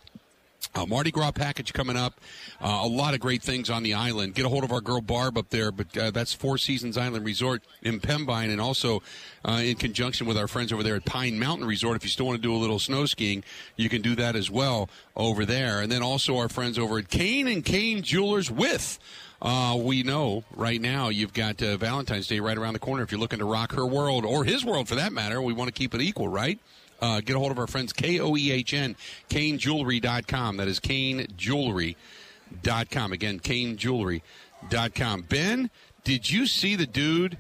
[0.73, 2.19] Uh, Mardi Gras package coming up.
[2.61, 4.33] Uh, a lot of great things on the island.
[4.35, 7.25] Get a hold of our girl Barb up there, but uh, that's Four Seasons Island
[7.25, 9.01] Resort in Pembine, and also
[9.43, 11.97] uh, in conjunction with our friends over there at Pine Mountain Resort.
[11.97, 13.43] If you still want to do a little snow skiing,
[13.75, 15.81] you can do that as well over there.
[15.81, 18.97] And then also our friends over at Koehn and Koehn Jewelers with.
[19.41, 23.01] Uh, we know right now you've got uh, Valentine's Day right around the corner.
[23.03, 25.67] If you're looking to rock her world or his world for that matter, we want
[25.67, 26.59] to keep it equal, right?
[27.01, 28.95] Uh, get a hold of our friends, K O E H N,
[29.29, 30.57] KoehnJewelry.com.
[30.57, 33.13] That is KoehnJewelry.com.
[33.13, 35.21] Again, KoehnJewelry.com.
[35.23, 35.69] Ben,
[36.03, 37.37] did you see the dude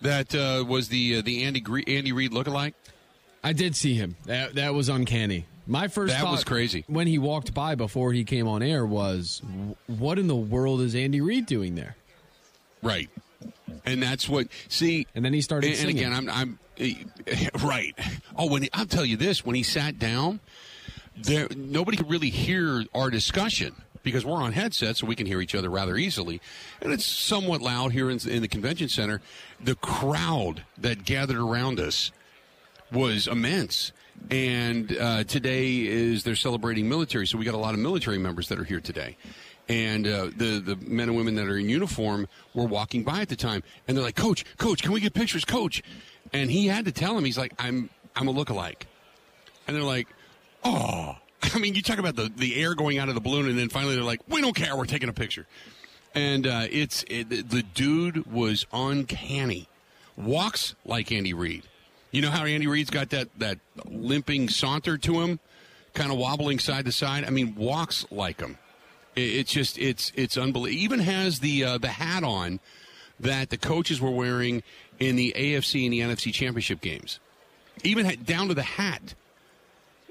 [0.00, 2.74] that uh, was the uh, the Andy Gre- Andy Reid lookalike?
[3.42, 4.16] I did see him.
[4.26, 5.46] That that was uncanny.
[5.66, 6.84] My first That thought was crazy.
[6.88, 9.40] when he walked by before he came on air was,
[9.86, 11.96] "What in the world is Andy Reid doing there?"
[12.82, 13.08] Right.
[13.84, 15.06] And that's what see.
[15.14, 16.58] And then he started And, and again, I'm, I'm
[17.62, 17.94] right.
[18.36, 20.40] Oh, when he, I'll tell you this: when he sat down,
[21.16, 25.40] there nobody could really hear our discussion because we're on headsets, so we can hear
[25.40, 26.40] each other rather easily,
[26.80, 29.20] and it's somewhat loud here in, in the convention center.
[29.62, 32.10] The crowd that gathered around us
[32.90, 33.92] was immense.
[34.30, 38.48] And uh, today is they're celebrating military, so we got a lot of military members
[38.48, 39.16] that are here today.
[39.68, 43.28] And uh, the the men and women that are in uniform were walking by at
[43.28, 45.82] the time, and they're like, "Coach, Coach, can we get pictures, Coach?"
[46.32, 48.82] And he had to tell him, he's like, "I'm I'm a lookalike,"
[49.66, 50.08] and they're like,
[50.64, 51.16] "Oh."
[51.54, 53.70] I mean, you talk about the, the air going out of the balloon, and then
[53.70, 55.46] finally they're like, "We don't care, we're taking a picture."
[56.14, 59.68] And uh, it's it, the dude was uncanny,
[60.16, 61.64] walks like Andy Reid.
[62.10, 65.38] You know how Andy Reid's got that that limping saunter to him,
[65.94, 67.24] kind of wobbling side to side.
[67.24, 68.58] I mean, walks like him.
[69.14, 70.82] It, it's just it's it's unbelievable.
[70.82, 72.60] Even has the uh, the hat on
[73.20, 74.62] that the coaches were wearing
[75.00, 77.18] in the AFC and the NFC championship games.
[77.82, 79.14] Even down to the hat.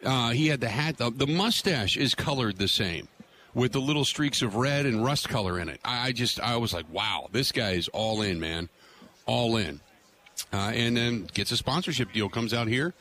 [0.04, 0.98] Uh, he had the hat.
[0.98, 3.08] The, the mustache is colored the same,
[3.54, 5.80] with the little streaks of red and rust color in it.
[5.86, 8.70] I, I just I was like, wow, this guy is all in, man,
[9.26, 9.82] all in.
[10.54, 12.94] Uh, and then gets a sponsorship deal, comes out here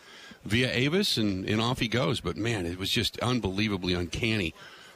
[0.45, 2.21] via Avis, and, and off he goes.
[2.21, 4.55] But man, it was just unbelievably uncanny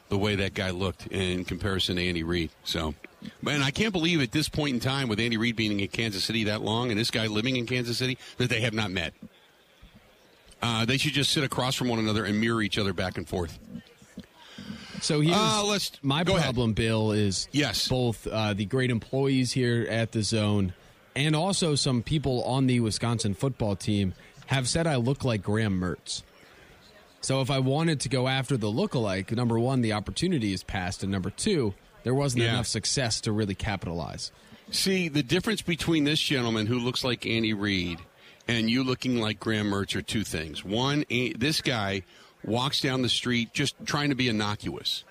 [0.08, 2.50] the way that guy looked in comparison to Andy Reid.
[2.64, 2.94] So,
[3.42, 6.24] man, I can't believe at this point in time, with Andy Reid being in Kansas
[6.24, 9.14] City that long and this guy living in Kansas City, that they have not met.
[10.62, 13.28] Uh, they should just sit across from one another and mirror each other back and
[13.28, 13.58] forth.
[15.00, 16.44] So here's Uh, let's- my go ahead.
[16.54, 17.88] problem, Bill, is Yes.
[17.88, 20.74] both uh, the great employees here at the zone
[21.16, 24.14] and also some people on the Wisconsin football team
[24.46, 26.22] have said I look like Graham Mertz.
[27.20, 31.02] So if I wanted to go after the lookalike, number one, the opportunity is passed,
[31.02, 32.50] and number two, there wasn't Yeah.
[32.50, 34.30] enough success to really capitalize.
[34.70, 37.98] See, the difference between this gentleman who looks like Andy Reid
[38.48, 40.64] and you looking like Graham Mertz are two things.
[40.64, 41.04] One,
[41.36, 42.02] this guy
[42.44, 45.04] walks down the street just trying to be innocuous.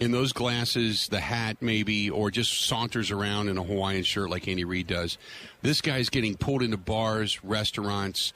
[0.00, 4.48] In those glasses, the hat maybe, or just saunters around in a Hawaiian shirt like
[4.48, 5.18] Andy Reid does.
[5.62, 8.32] This guy's getting pulled into bars, restaurants,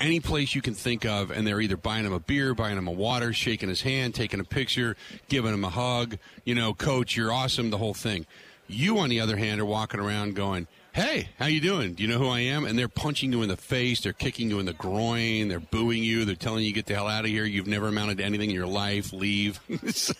[0.00, 2.88] any place you can think of, and they're either buying him a beer, buying him
[2.88, 4.96] a water, shaking his hand, taking a picture,
[5.28, 6.16] giving him a hug.
[6.44, 8.26] You know, coach, you're awesome, the whole thing.
[8.66, 11.94] You, on the other hand, are walking around going, "Hey, how you doing?
[11.94, 14.48] Do you know who I am?" And they're punching you in the face, they're kicking
[14.48, 17.30] you in the groin, they're booing you, they're telling you get the hell out of
[17.30, 17.44] here.
[17.44, 19.12] You've never amounted to anything in your life.
[19.12, 19.60] Leave.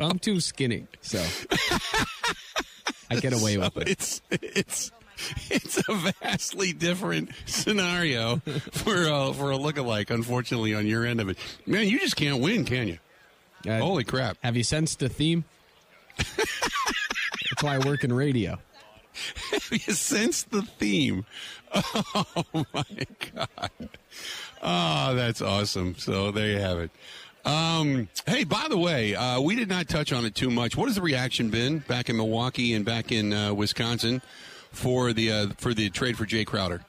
[0.00, 1.18] I'm too skinny, so
[3.10, 3.88] I get away with it.
[3.88, 4.90] it's it's
[5.50, 8.36] it's a vastly different scenario
[8.72, 10.10] for a, for a lookalike.
[10.10, 12.98] Unfortunately, on your end of it, man, you just can't win, can you?
[13.66, 14.36] Uh, Holy crap!
[14.42, 15.44] Have you sensed the theme?
[16.18, 18.58] That's why I work in radio.
[19.70, 21.24] you sense the theme.
[22.54, 22.84] Oh my
[23.34, 23.88] god!
[24.62, 25.94] Oh, that's awesome.
[25.98, 26.90] So there you have it.
[27.44, 30.76] Um, hey, by the way, uh, we did not touch on it too much.
[30.76, 34.22] What has the reaction been back in Milwaukee and back in uh, Wisconsin
[34.72, 36.82] for the uh, for the trade for Jae Crowder?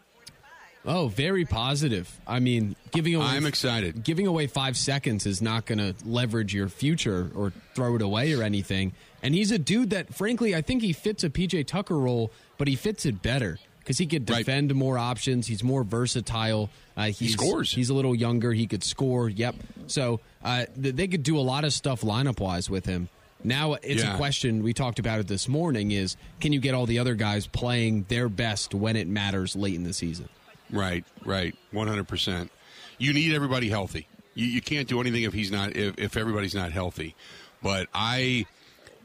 [0.85, 2.09] Oh, very positive.
[2.25, 4.03] I mean, giving away I'm excited.
[4.05, 8.33] giving away five seconds is not going to leverage your future or throw it away
[8.33, 8.93] or anything.
[9.21, 12.69] And he's a dude that, frankly, I think he fits a PJ Tucker role, but
[12.69, 14.37] he fits it better because he could Right.
[14.45, 15.47] defend more options.
[15.47, 16.69] He's more versatile.
[16.95, 17.73] Uh, he's, scores.
[17.73, 18.53] He's a little younger.
[18.53, 19.27] He could score.
[19.27, 19.55] Yep.
[19.87, 23.09] So uh, th- they could do a lot of stuff lineup wise with him.
[23.43, 24.13] Now it's Yeah.
[24.13, 27.15] a question we talked about it this morning: is can you get all the other
[27.15, 30.29] guys playing their best when it matters late in the season?
[30.69, 32.51] Right, right, one hundred percent.
[32.97, 34.07] You need everybody healthy.
[34.33, 37.15] You, you can't do anything if he's not if, if everybody's not healthy.
[37.63, 38.45] But I,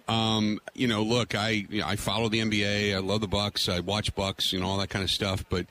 [0.09, 2.95] um, you know, look, I you know, I follow the NBA.
[2.95, 3.69] I love the Bucks.
[3.69, 5.45] I watch Bucks, you know, all that kind of stuff.
[5.49, 5.67] But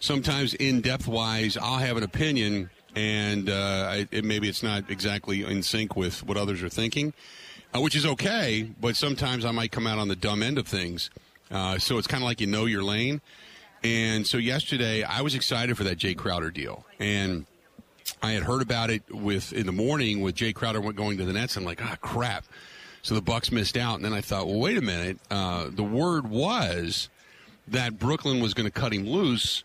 [0.00, 4.90] sometimes, in depth wise, I'll have an opinion and uh, I, it, maybe it's not
[4.90, 7.12] exactly in sync with what others are thinking,
[7.76, 8.68] uh, which is okay.
[8.80, 11.10] But sometimes I might come out on the dumb end of things.
[11.50, 13.20] Uh, so it's kind of like you know your lane.
[13.84, 17.46] And so yesterday I was excited for that Jae Crowder deal, and
[18.22, 21.32] I had heard about it with in the morning with Jae Crowder going to the
[21.32, 21.56] Nets.
[21.56, 22.44] I'm like, ah, crap.
[23.02, 25.18] So the Bucks missed out, and then I thought, well, wait a minute.
[25.30, 27.08] Uh, the word was
[27.68, 29.62] that Brooklyn was going to cut him loose,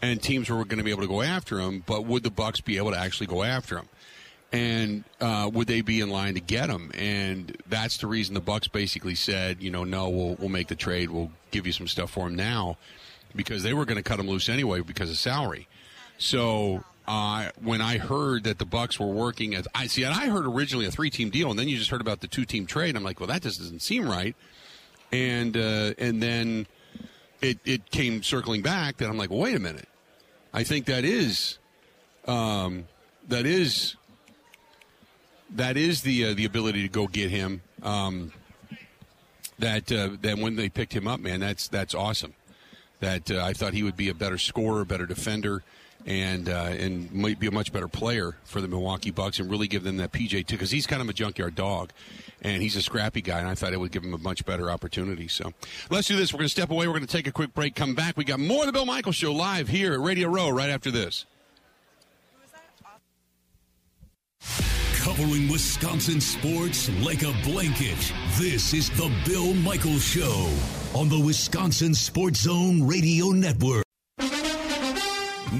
[0.00, 1.82] and teams were going to be able to go after him.
[1.84, 3.88] But would the Bucks be able to actually go after him?
[4.54, 6.92] And uh, would they be in line to get him?
[6.94, 10.76] And that's the reason the Bucks basically said, you know, no, we'll we'll make the
[10.76, 11.10] trade.
[11.10, 12.76] We'll give you some stuff for him now,
[13.34, 15.66] because they were going to cut him loose anyway because of salary.
[16.18, 20.28] So uh, when I heard that the Bucks were working as I see, and I
[20.28, 22.94] heard originally a three-team deal, and then you just heard about the two-team trade.
[22.94, 24.36] I'm like, well, that just doesn't seem right.
[25.10, 26.68] And uh, and then
[27.42, 29.88] it it came circling back that I'm like, well, wait a minute.
[30.52, 31.58] I think that is,
[32.28, 32.86] um,
[33.26, 33.96] that is,
[35.50, 37.62] that is the uh, the ability to go get him.
[37.82, 38.32] Um,
[39.58, 42.34] that uh, that when they picked him up, man, that's that's awesome.
[43.00, 45.62] That uh, I thought he would be a better scorer, better defender
[46.06, 49.68] and uh, and might be a much better player for the Milwaukee Bucks and really
[49.68, 51.90] give them that PJ too because he's kind of a junkyard dog
[52.42, 54.70] and he's a scrappy guy and I thought it would give him a much better
[54.70, 55.28] opportunity.
[55.28, 55.52] So
[55.90, 56.32] let's do this.
[56.32, 56.86] We're going to step away.
[56.86, 57.74] We're going to take a quick break.
[57.74, 58.16] Come back.
[58.16, 60.90] We got more of the Bill Michaels Show live here at Radio Row right after
[60.90, 61.24] this.
[65.04, 68.10] Covering Wisconsin sports like a blanket.
[68.38, 70.50] This is the Bill Michaels Show
[70.94, 73.83] on the Wisconsin Sports Zone Radio Network.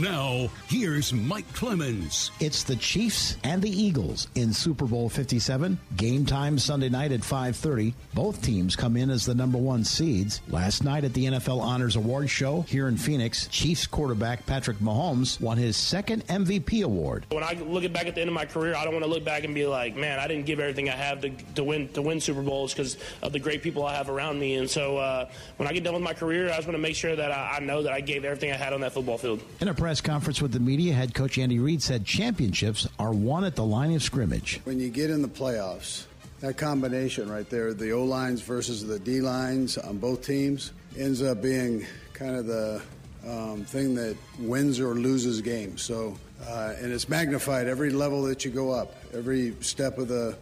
[0.00, 2.32] Now, here's Mike Clemens.
[2.40, 5.78] It's the Chiefs and the Eagles in Super Bowl 57.
[5.96, 7.94] Game time Sunday night at 5:30.
[8.12, 10.40] Both teams come in as the number 1 seeds.
[10.48, 15.40] Last night at the NFL Honors Award show here in Phoenix, Chiefs quarterback Patrick Mahomes
[15.40, 17.26] won his second MVP award.
[17.30, 19.24] When I look back at the end of my career, I don't want to look
[19.24, 22.02] back and be like, "Man, I didn't give everything I have to, to win to
[22.02, 25.28] win Super Bowls because of the great people I have around me." And so, uh,
[25.56, 27.58] when I get done with my career, I just want to make sure that I,
[27.58, 29.40] I know that I gave everything I had on that football field.
[29.60, 33.44] In a press conference with the media, head coach Andy Reid said championships are won
[33.44, 34.58] at the line of scrimmage.
[34.64, 36.06] When you get in the playoffs,
[36.40, 41.22] that combination right there, the O lines versus the D lines on both teams, ends
[41.22, 42.80] up being kind of the
[43.28, 45.82] um, thing that wins or loses games.
[45.82, 46.16] So,
[46.48, 50.34] uh, and it's magnified every level that you go up, every step of the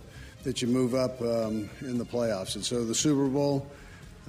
[0.45, 2.55] that you move up um, in the playoffs.
[2.55, 3.67] And so the Super Bowl,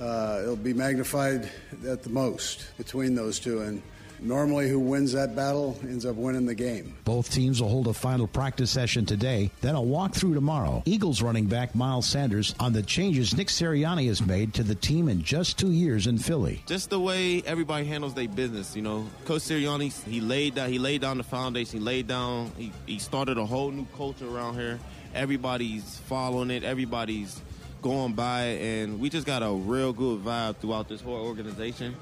[0.01, 1.51] uh, it'll be magnified
[1.87, 3.61] at the most between those two.
[3.61, 3.83] And
[4.23, 6.93] normally who wins that battle ends up winning the game.
[7.03, 10.81] Both teams will hold a final practice session today, then a walkthrough tomorrow.
[10.85, 15.09] Eagles running back Miles Sanders on the changes Nick Sirianni has made to the team
[15.09, 16.63] in just two years in Philly.
[16.65, 19.07] Just the way everybody handles their business, you know.
[19.25, 22.99] Coach Sirianni, he laid down, he laid down the foundation, he laid down, he, he
[22.99, 24.79] started a whole new culture around here.
[25.13, 27.39] Everybody's following it, everybody's
[27.81, 31.95] going by, it, and we just got a real good vibe throughout this whole organization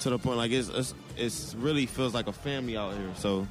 [0.00, 3.10] to the point like it's, it's it's really feels like a family out here.
[3.16, 3.46] So,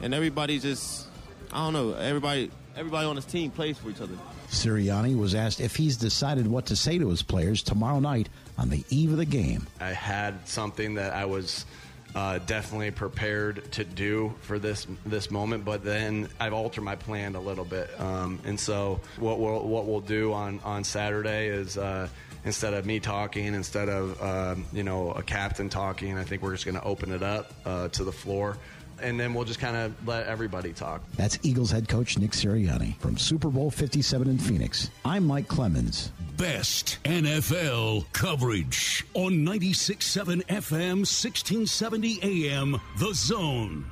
[0.00, 1.06] and everybody just
[1.52, 4.14] I don't know everybody everybody on this team plays for each other.
[4.50, 8.70] Sirianni was asked if he's decided what to say to his players tomorrow night on
[8.70, 9.66] the eve of the game.
[9.80, 11.66] I had something that I was
[12.14, 17.34] uh, definitely prepared to do for this this moment, but then I've altered my plan
[17.34, 17.90] a little bit.
[18.00, 21.76] Um, and so what we'll what we'll do on on Saturday is.
[21.76, 22.08] Uh,
[22.44, 26.52] instead of me talking, instead of uh, you know a captain talking, I think we're
[26.52, 28.56] just going to open it up uh, to the floor.
[29.00, 31.02] And then we'll just kind of let everybody talk.
[31.14, 34.90] That's Eagles head coach Nick Sirianni from Super Bowl 57 in Phoenix.
[35.04, 36.10] I'm Mike Clemens.
[36.36, 43.88] Best NFL coverage on 96.7 FM, 1670 AM, The Zone.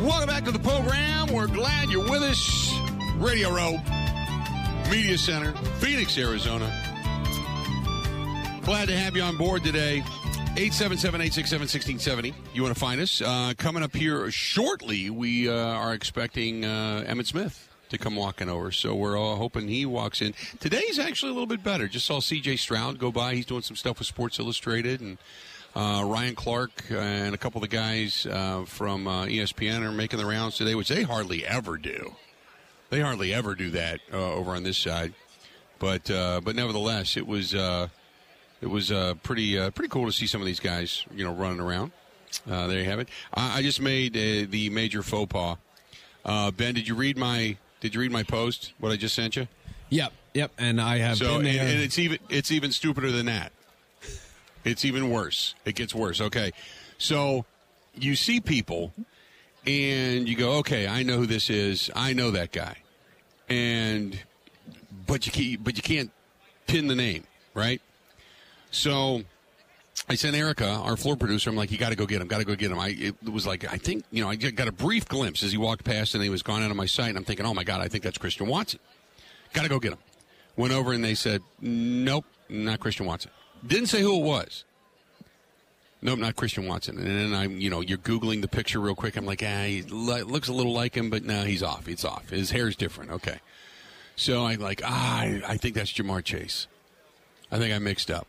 [0.00, 1.30] Welcome back to the program.
[1.30, 2.72] We're glad you're with us.
[3.16, 3.78] Radio Row,
[4.90, 6.64] Media Center, Phoenix, Arizona.
[8.64, 10.02] Glad to have you on board today.
[10.54, 12.32] 877-867-1670.
[12.54, 13.20] You want to find us.
[13.20, 18.48] Uh, coming up here shortly, we uh, are expecting uh, Emmitt Smith to come walking
[18.48, 18.72] over.
[18.72, 20.32] So we're all hoping he walks in.
[20.60, 21.88] Today's actually a little bit better.
[21.88, 23.34] Just saw CJ Stroud go by.
[23.34, 25.18] He's doing some stuff with Sports Illustrated and
[25.74, 30.18] uh, Ryan Clark and a couple of the guys uh, from uh, ESPN are making
[30.18, 32.14] the rounds today, which they hardly ever do.
[32.90, 35.14] They hardly ever do that uh, over on this side,
[35.78, 37.86] but uh, but nevertheless, it was uh,
[38.60, 38.92] it was
[39.22, 41.92] pretty pretty cool to see some of these guys, you know, running around.
[42.46, 43.08] there you have it.
[43.32, 45.56] I, I just made the major faux pas.
[46.56, 48.72] ben, did you read my Did you read my post?
[48.80, 49.46] What I just sent you?
[49.90, 50.50] Yep, yep.
[50.58, 51.60] And I have so, been there.
[51.60, 53.52] And, and it's even it's even stupider than that.
[54.64, 55.54] It's even worse.
[55.64, 56.20] It gets worse.
[56.20, 56.52] Okay.
[56.98, 57.44] So
[57.94, 58.92] you see people
[59.66, 61.90] and you go, okay, I know who this is.
[61.94, 62.76] I know that guy.
[63.48, 64.18] And,
[65.06, 66.10] but you can't, but you can't
[66.66, 67.80] pin the name, right?
[68.70, 69.22] So
[70.08, 71.50] I sent Erica, our floor producer.
[71.50, 72.28] I'm like, you got to go get him.
[72.28, 72.78] Got to go get him.
[72.78, 75.58] I it was like, I think you know, I got a brief glimpse as he
[75.58, 77.08] walked past, and he was gone out of my sight.
[77.08, 78.80] And I'm thinking, oh my god, I think that's Christian Watson.
[79.52, 79.98] Got to go get him.
[80.56, 83.30] Went over and they said, nope, not Christian Watson.
[83.66, 84.64] Didn't say who it was.
[86.02, 86.96] Nope, not Christian Watson.
[86.96, 89.16] And then I'm, you know, you're googling the picture real quick.
[89.16, 91.88] I'm like, ah, he lo- looks a little like him, but no, he's off.
[91.88, 92.30] It's off.
[92.30, 93.10] His hair's different.
[93.10, 93.40] Okay.
[94.16, 96.66] So I'm like, ah, I, I think that's Ja'Marr Chase.
[97.52, 98.26] I think I mixed up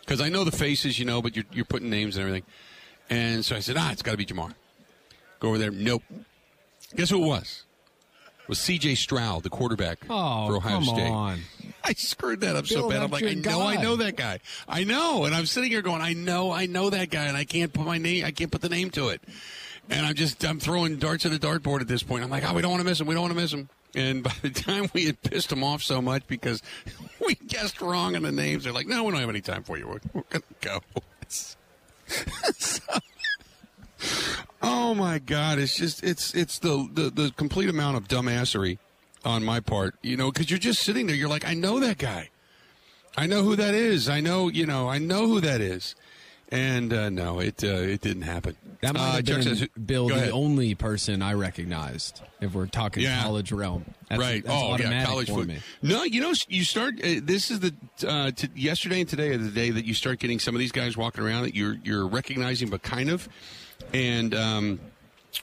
[0.00, 2.46] because I know the faces, you know, but you're, you're putting names and everything.
[3.10, 4.54] And so I said, ah, it's got to be Ja'Marr.
[5.40, 5.70] Go over there.
[5.70, 6.02] Nope.
[6.96, 7.64] Guess who it was?
[8.50, 8.96] It was C.J.
[8.96, 11.08] Stroud, the quarterback Oh, for Ohio come State.
[11.08, 11.38] on.
[11.84, 13.00] I screwed that up so bad.
[13.00, 14.40] I'm like, I your know, I know that guy.
[14.68, 17.44] I know, and I'm sitting here going, I know, I know that guy, and I
[17.44, 19.22] can't put my name, I can't put the name to it.
[19.88, 22.24] And I'm just, I'm throwing darts at a dartboard at this point.
[22.24, 23.06] I'm like, oh, we don't want to miss him.
[23.06, 23.68] We don't want to miss him.
[23.94, 26.60] And by the time we had pissed him off so much because
[27.24, 29.78] we guessed wrong on the names, they're like, no, we don't have any time for
[29.78, 29.86] you.
[29.86, 30.80] We're, we're going to go.
[31.28, 32.80] So-
[34.90, 35.58] oh my God!
[35.58, 38.78] It's just it's it's the the, the complete amount of dumbassery
[39.24, 41.14] on my part, you know, because you're just sitting there.
[41.16, 42.30] You're like, I know that guy.
[43.16, 44.08] I know who that is.
[44.08, 45.94] I know, you know, I know who that is.
[46.52, 48.56] And uh, no, it uh, it didn't happen.
[48.82, 52.22] That might Uh, have Chuck been says- Bill, the only person I recognized.
[52.40, 53.22] If we're talking Yeah.
[53.22, 54.42] college realm, that's, right.
[54.42, 55.46] That's oh, yeah, college for foot.
[55.48, 55.58] me.
[55.82, 56.94] No, you know, you start.
[57.04, 57.72] Uh, this is the
[58.08, 60.72] uh, t- yesterday and today are the day that you start getting some of these
[60.72, 63.28] guys walking around that you're you're recognizing, but kind of,
[63.92, 64.80] and um,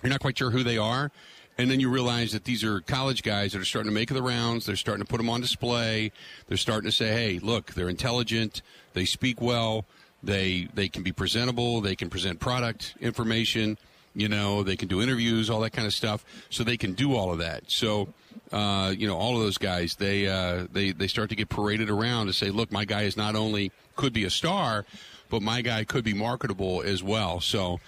[0.01, 1.11] you're not quite sure who they are.
[1.59, 4.21] And then you realize that these are college guys that are starting to make the
[4.21, 4.67] rounds.
[4.67, 6.11] They're starting to put them on display.
[6.47, 8.61] They're starting to say, "Hey, look, they're intelligent.
[8.93, 9.85] They speak well.
[10.21, 11.81] They they can be presentable.
[11.81, 13.77] They can present product information.
[14.13, 16.25] You know, they can do interviews, all that kind of stuff.
[16.49, 17.63] So they can do all of that.
[17.67, 18.09] So,
[18.51, 21.89] uh, you know, all of those guys, they uh, they they start to get paraded
[21.89, 24.85] around to say, "Look, my guy is not only could be a star,
[25.29, 27.79] but my guy could be marketable as well." So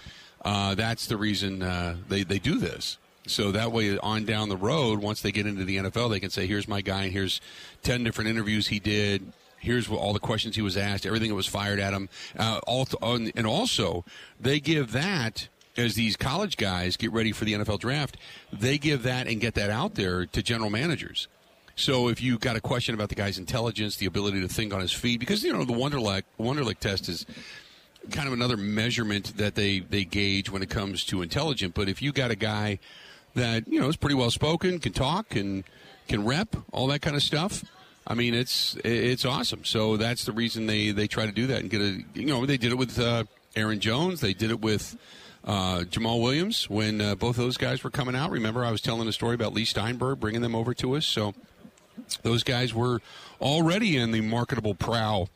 [0.42, 2.98] uh, that's the reason uh, they they do this.
[3.26, 6.30] So that way, on down the road, once they get into the NFL, they can
[6.30, 7.40] say, "Here's my guy, and here's
[7.82, 9.32] ten different interviews he did.
[9.58, 12.88] Here's all the questions he was asked, everything that was fired at him, uh, all
[13.02, 14.04] and also
[14.40, 18.16] they give that as these college guys get ready for the NFL draft.
[18.52, 21.28] They give that and get that out there to general managers.
[21.76, 24.80] So if you got a question about the guy's intelligence, the ability to think on
[24.80, 27.26] his feet, because you know the Wonderlic Wonderlic test is
[28.10, 31.74] kind of another measurement that they they gauge when it comes to intelligent.
[31.74, 32.78] But if you got a guy
[33.34, 35.64] that you know is pretty well spoken, can talk, and
[36.08, 37.64] can rep, all that kind of stuff.
[38.06, 39.64] I mean, it's it's awesome.
[39.64, 42.46] So that's the reason they they try to do that and get a you know
[42.46, 43.24] they did it with uh,
[43.54, 44.96] Aaron Jones, they did it with.
[45.42, 48.82] Uh, Jamaal Williams, when uh, both of those guys were coming out, remember I was
[48.82, 51.06] telling a story about Leigh Steinberg bringing them over to us.
[51.06, 51.32] So
[52.22, 53.00] those guys were
[53.40, 55.28] already in the marketable prow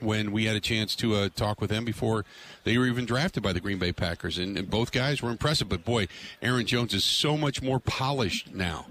[0.00, 2.24] when we had a chance to uh, talk with them before
[2.64, 4.38] they were even drafted by the Green Bay Packers.
[4.38, 5.68] And, and both guys were impressive.
[5.68, 6.08] But boy,
[6.42, 8.86] Aaron Jones is so much more polished now.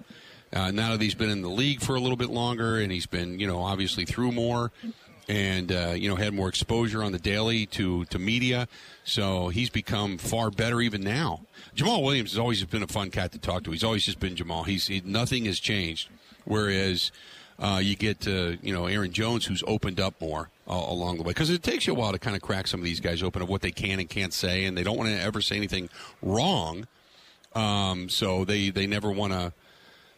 [0.51, 3.05] Uh, now that he's been in the league for a little bit longer and he's
[3.05, 4.71] been, you know, obviously through more
[5.27, 8.67] and, uh, you know, had more exposure on the daily to, to media.
[9.03, 11.41] So he's become far better even now.
[11.75, 13.71] Jamaal Williams has always been a fun cat to talk to.
[13.71, 14.65] He's always just been Jamaal.
[14.65, 16.09] He's he, nothing has changed.
[16.45, 17.11] Whereas
[17.59, 21.29] uh, you get you know Aaron Jones, who's opened up more uh, along the way,
[21.29, 23.41] because it takes you a while to kind of crack some of these guys open
[23.41, 25.89] of what they can and can't say, and they don't want to ever say anything
[26.21, 26.87] wrong.
[27.53, 29.53] Um, so they they never want to.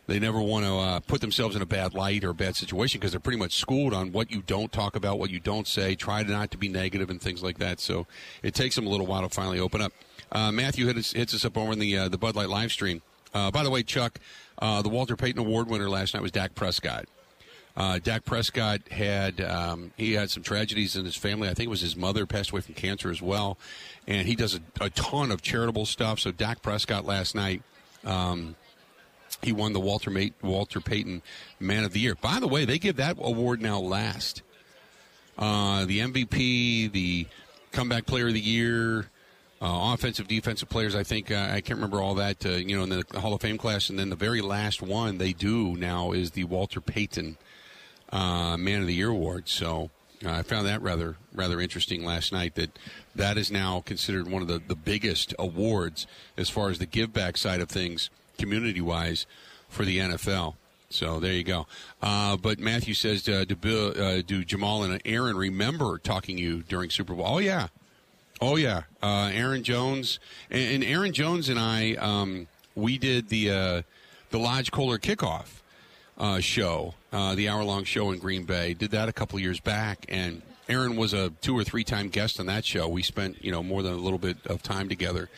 [0.07, 2.99] They never want to uh, put themselves in a bad light or a bad situation
[2.99, 5.95] because they're pretty much schooled on what you don't talk about, what you don't say.
[5.95, 7.79] Try not to be negative and things like that.
[7.79, 8.07] So
[8.43, 9.93] it takes them a little while to finally open up.
[10.31, 12.71] Uh, Matthew hit us, hits us up over in the uh, the Bud Light live
[12.71, 13.01] stream.
[13.33, 14.19] Uh, by the way, Chuck,
[14.59, 17.05] uh, the Walter Payton Award winner last night was Dak Prescott.
[17.75, 21.47] Uh, Dak Prescott had um, he had some tragedies in his family.
[21.47, 23.57] I think it was his mother passed away from cancer as well,
[24.07, 26.19] and he does a, a ton of charitable stuff.
[26.19, 27.61] So Dak Prescott last night.
[28.03, 28.55] Um,
[29.41, 31.21] he won the Walter, Mate, Walter Payton
[31.59, 32.15] Man of the Year.
[32.15, 34.41] By the way, they give that award now last.
[35.37, 37.25] Uh, the MVP, the
[37.71, 39.09] Comeback Player of the Year,
[39.61, 40.95] uh, offensive, defensive players.
[40.95, 42.45] I think uh, I can't remember all that.
[42.45, 45.17] Uh, you know, in the Hall of Fame class, and then the very last one
[45.17, 47.37] they do now is the Walter Payton
[48.11, 49.47] uh, Man of the Year award.
[49.47, 49.89] So
[50.25, 52.55] uh, I found that rather rather interesting last night.
[52.55, 52.77] That
[53.15, 56.07] that is now considered one of the the biggest awards
[56.37, 59.25] as far as the give back side of things, community wise,
[59.69, 60.55] for the NFL.
[60.91, 61.67] So there you go.
[62.01, 66.41] Uh, but Matthew says, uh, do, Bill, uh, do Jamaal and Aaron remember talking to
[66.41, 67.25] you during Super Bowl?
[67.25, 67.67] Oh yeah,
[68.41, 68.83] oh yeah.
[69.01, 73.81] Uh, Aaron Jones and, and Aaron Jones and I, um, we did the uh,
[74.31, 75.61] the Lodge Kohler kickoff
[76.17, 78.73] uh, show, uh, the hour long show in Green Bay.
[78.73, 82.39] Did that a couple years back, and Aaron was a two or three time guest
[82.39, 82.87] on that show.
[82.87, 85.29] We spent you know more than a little bit of time together,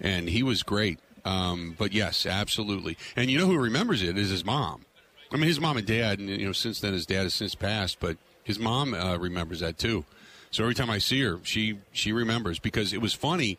[0.00, 0.98] and he was great.
[1.24, 2.98] Um, but yes, absolutely.
[3.16, 4.84] And you know who remembers it is his mom.
[5.30, 7.54] I mean, his mom and dad, and you know, since then his dad has since
[7.54, 10.04] passed, but his mom uh, remembers that too.
[10.50, 13.58] So every time I see her, she she remembers because it was funny.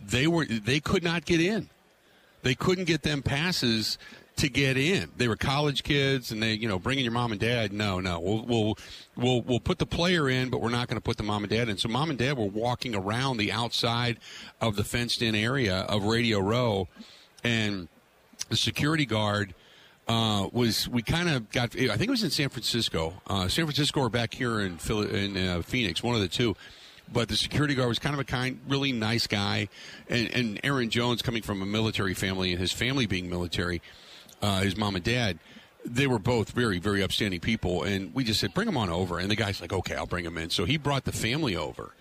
[0.00, 1.70] They were they could not get in.
[2.42, 3.98] They couldn't get them passes
[4.38, 5.10] to get in.
[5.16, 7.72] They were college kids, and they, you know, bringing your mom and dad.
[7.72, 8.78] No, no, we'll we'll
[9.16, 11.50] we'll, we'll put the player in, but we're not going to put the mom and
[11.50, 11.76] dad in.
[11.76, 14.18] So mom and dad were walking around the outside
[14.60, 16.88] of the fenced-in area of Radio Row,
[17.44, 17.88] and
[18.48, 19.54] the security guard.
[20.06, 21.76] Uh, was we kind of got?
[21.76, 25.36] I think it was in San Francisco, uh, San Francisco, or back here in in
[25.36, 26.56] uh, Phoenix, one of the two
[27.12, 29.68] but the security guard was kind of a kind, really nice guy.
[30.10, 33.80] And, and Aaron Jones, coming from a military family and his family being military,
[34.42, 35.38] uh, his mom and dad,
[35.84, 37.82] they were both very, very upstanding people.
[37.82, 39.18] And we just said, bring them on over.
[39.18, 40.50] And the guy's like, okay, I'll bring them in.
[40.50, 41.94] So he brought the family over.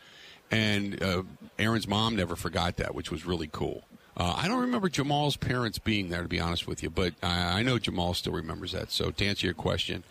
[0.50, 1.24] And uh,
[1.60, 3.84] Aaron's mom never forgot that, which was really cool.
[4.16, 7.60] Uh, I don't remember Jamaal's parents being there, to be honest with you, but I,
[7.60, 8.92] I know Jamaal still remembers that.
[8.92, 10.04] So to answer your question,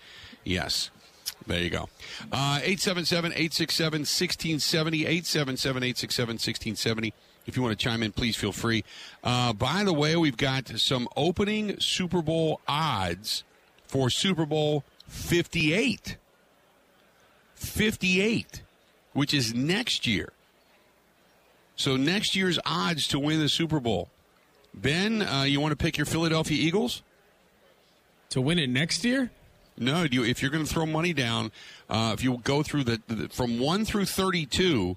[0.45, 0.91] yes.
[1.47, 1.89] There you go.
[2.33, 5.07] Uh, 877 867 1670.
[5.07, 7.15] 877 867 1670.
[7.47, 8.85] If you want to chime in, please feel free.
[9.23, 13.45] Uh, by the way, we've got some opening Super Bowl odds
[13.87, 16.17] for Super Bowl 58.
[17.55, 18.63] 58,
[19.13, 20.33] which is next year.
[21.77, 24.09] So next year's odds to win the Super Bowl.
[24.75, 27.03] Ben, uh, you want to pick your Philadelphia Eagles?
[28.31, 29.31] To win it next year?
[29.79, 31.53] No, you, if you're going to throw money down,
[31.89, 34.97] uh, if you go through the, the, from one through thirty-two,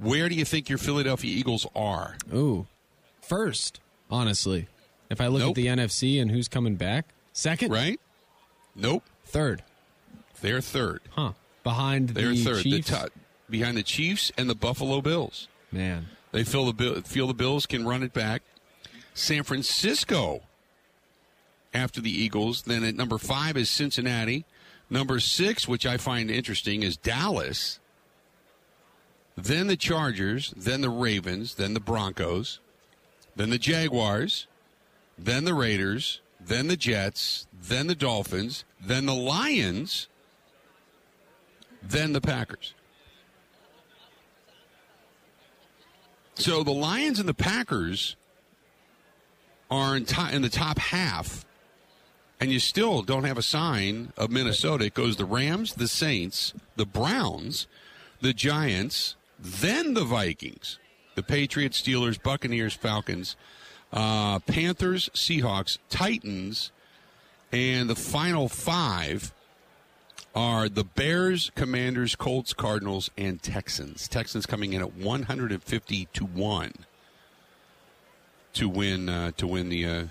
[0.00, 2.16] where do you think your Philadelphia Eagles are?
[2.34, 2.66] Ooh,
[3.22, 3.80] first,
[4.10, 4.66] honestly.
[5.08, 5.50] If I look Nope.
[5.50, 7.98] at the NFC and who's coming back, second, Right?
[8.76, 9.04] Nope.
[9.24, 9.62] third,
[10.40, 11.00] They're third.
[11.10, 11.32] huh?
[11.64, 12.62] Behind They're the third.
[12.62, 12.90] Chiefs.
[12.90, 13.10] The
[13.50, 15.48] behind the Chiefs and the Buffalo Bills.
[15.72, 18.42] Man, They feel the Bill- feel the Bills can run it back.
[19.14, 20.42] San Francisco
[21.74, 22.62] after the Eagles.
[22.62, 24.44] Then at number five is Cincinnati.
[24.88, 27.79] Number six, which I find interesting, is Dallas.
[29.36, 30.52] Then the Chargers.
[30.56, 31.54] Then the Ravens.
[31.54, 32.60] Then the Broncos.
[33.36, 34.46] Then the Jaguars.
[35.18, 36.20] Then the Raiders.
[36.40, 37.46] Then the Jets.
[37.52, 38.64] Then the Dolphins.
[38.80, 40.08] Then the Lions.
[41.82, 42.74] Then the Packers.
[46.34, 48.16] So the Lions and the Packers
[49.70, 51.44] are in, to- in the top half,
[52.40, 54.86] and you still don't have a sign of Minnesota.
[54.86, 57.66] It goes the Rams, the Saints, the Browns,
[58.20, 60.78] the Giants, then the Vikings,
[61.14, 63.36] the Patriots, Steelers, Buccaneers, Falcons,
[63.92, 66.70] uh, Panthers, Seahawks, Titans,
[67.52, 69.32] and the final five
[70.34, 74.06] are the Bears, Commanders, Colts, Cardinals, and Texans.
[74.06, 76.72] Texans coming in at 150 to one
[78.52, 80.04] to win uh, to win the uh,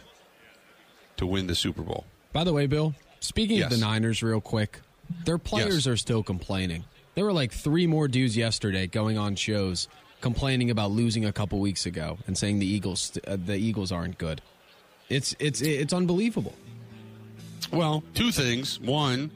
[1.17, 2.05] to win the Super Bowl.
[2.33, 4.79] By the way, Bill, speaking of the Niners, real quick,
[5.25, 5.87] their players Yes.
[5.87, 6.83] are still complaining.
[7.19, 9.89] There were like three more dudes yesterday going on shows
[10.21, 14.17] complaining about losing a couple weeks ago and saying the Eagles uh, the Eagles aren't
[14.17, 14.41] good.
[15.09, 16.53] It's it's it's unbelievable.
[17.73, 18.79] Well, two things.
[18.79, 19.31] One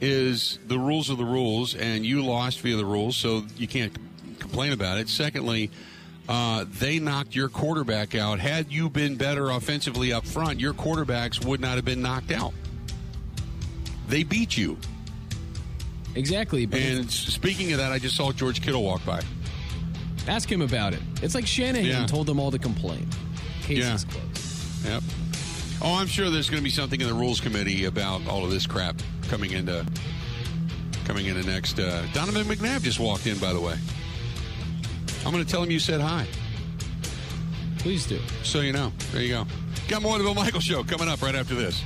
[0.00, 3.96] is the rules are the rules, and you lost via the rules, so you can't
[4.40, 5.08] complain about it.
[5.08, 5.70] Secondly,
[6.28, 8.40] uh, they knocked your quarterback out.
[8.40, 12.54] Had you been better offensively up front, your quarterbacks would not have been knocked out.
[14.08, 14.78] They beat you.
[16.14, 16.66] Exactly.
[16.66, 19.22] But And speaking of that, I just saw George Kittle walk by.
[20.28, 21.00] ask him about it.
[21.22, 22.06] It's like Shanahan Yeah.
[22.06, 23.08] told them all to complain.
[23.62, 23.94] Case Yeah.
[23.94, 24.84] is closed.
[24.84, 25.02] Yep.
[25.82, 28.50] Oh, I'm sure there's going to be something in the rules committee about all of
[28.50, 28.96] this crap
[29.28, 29.84] coming into
[31.06, 31.78] coming into next.
[31.80, 33.74] Uh, Donovan McNabb just walked in, by the way.
[35.24, 36.26] I'm going to tell him you said hi,
[37.78, 38.20] Please do.
[38.42, 38.92] so you know.
[39.12, 39.46] There you go.
[39.88, 41.82] Got more of the Bill Michael Show coming up right after this.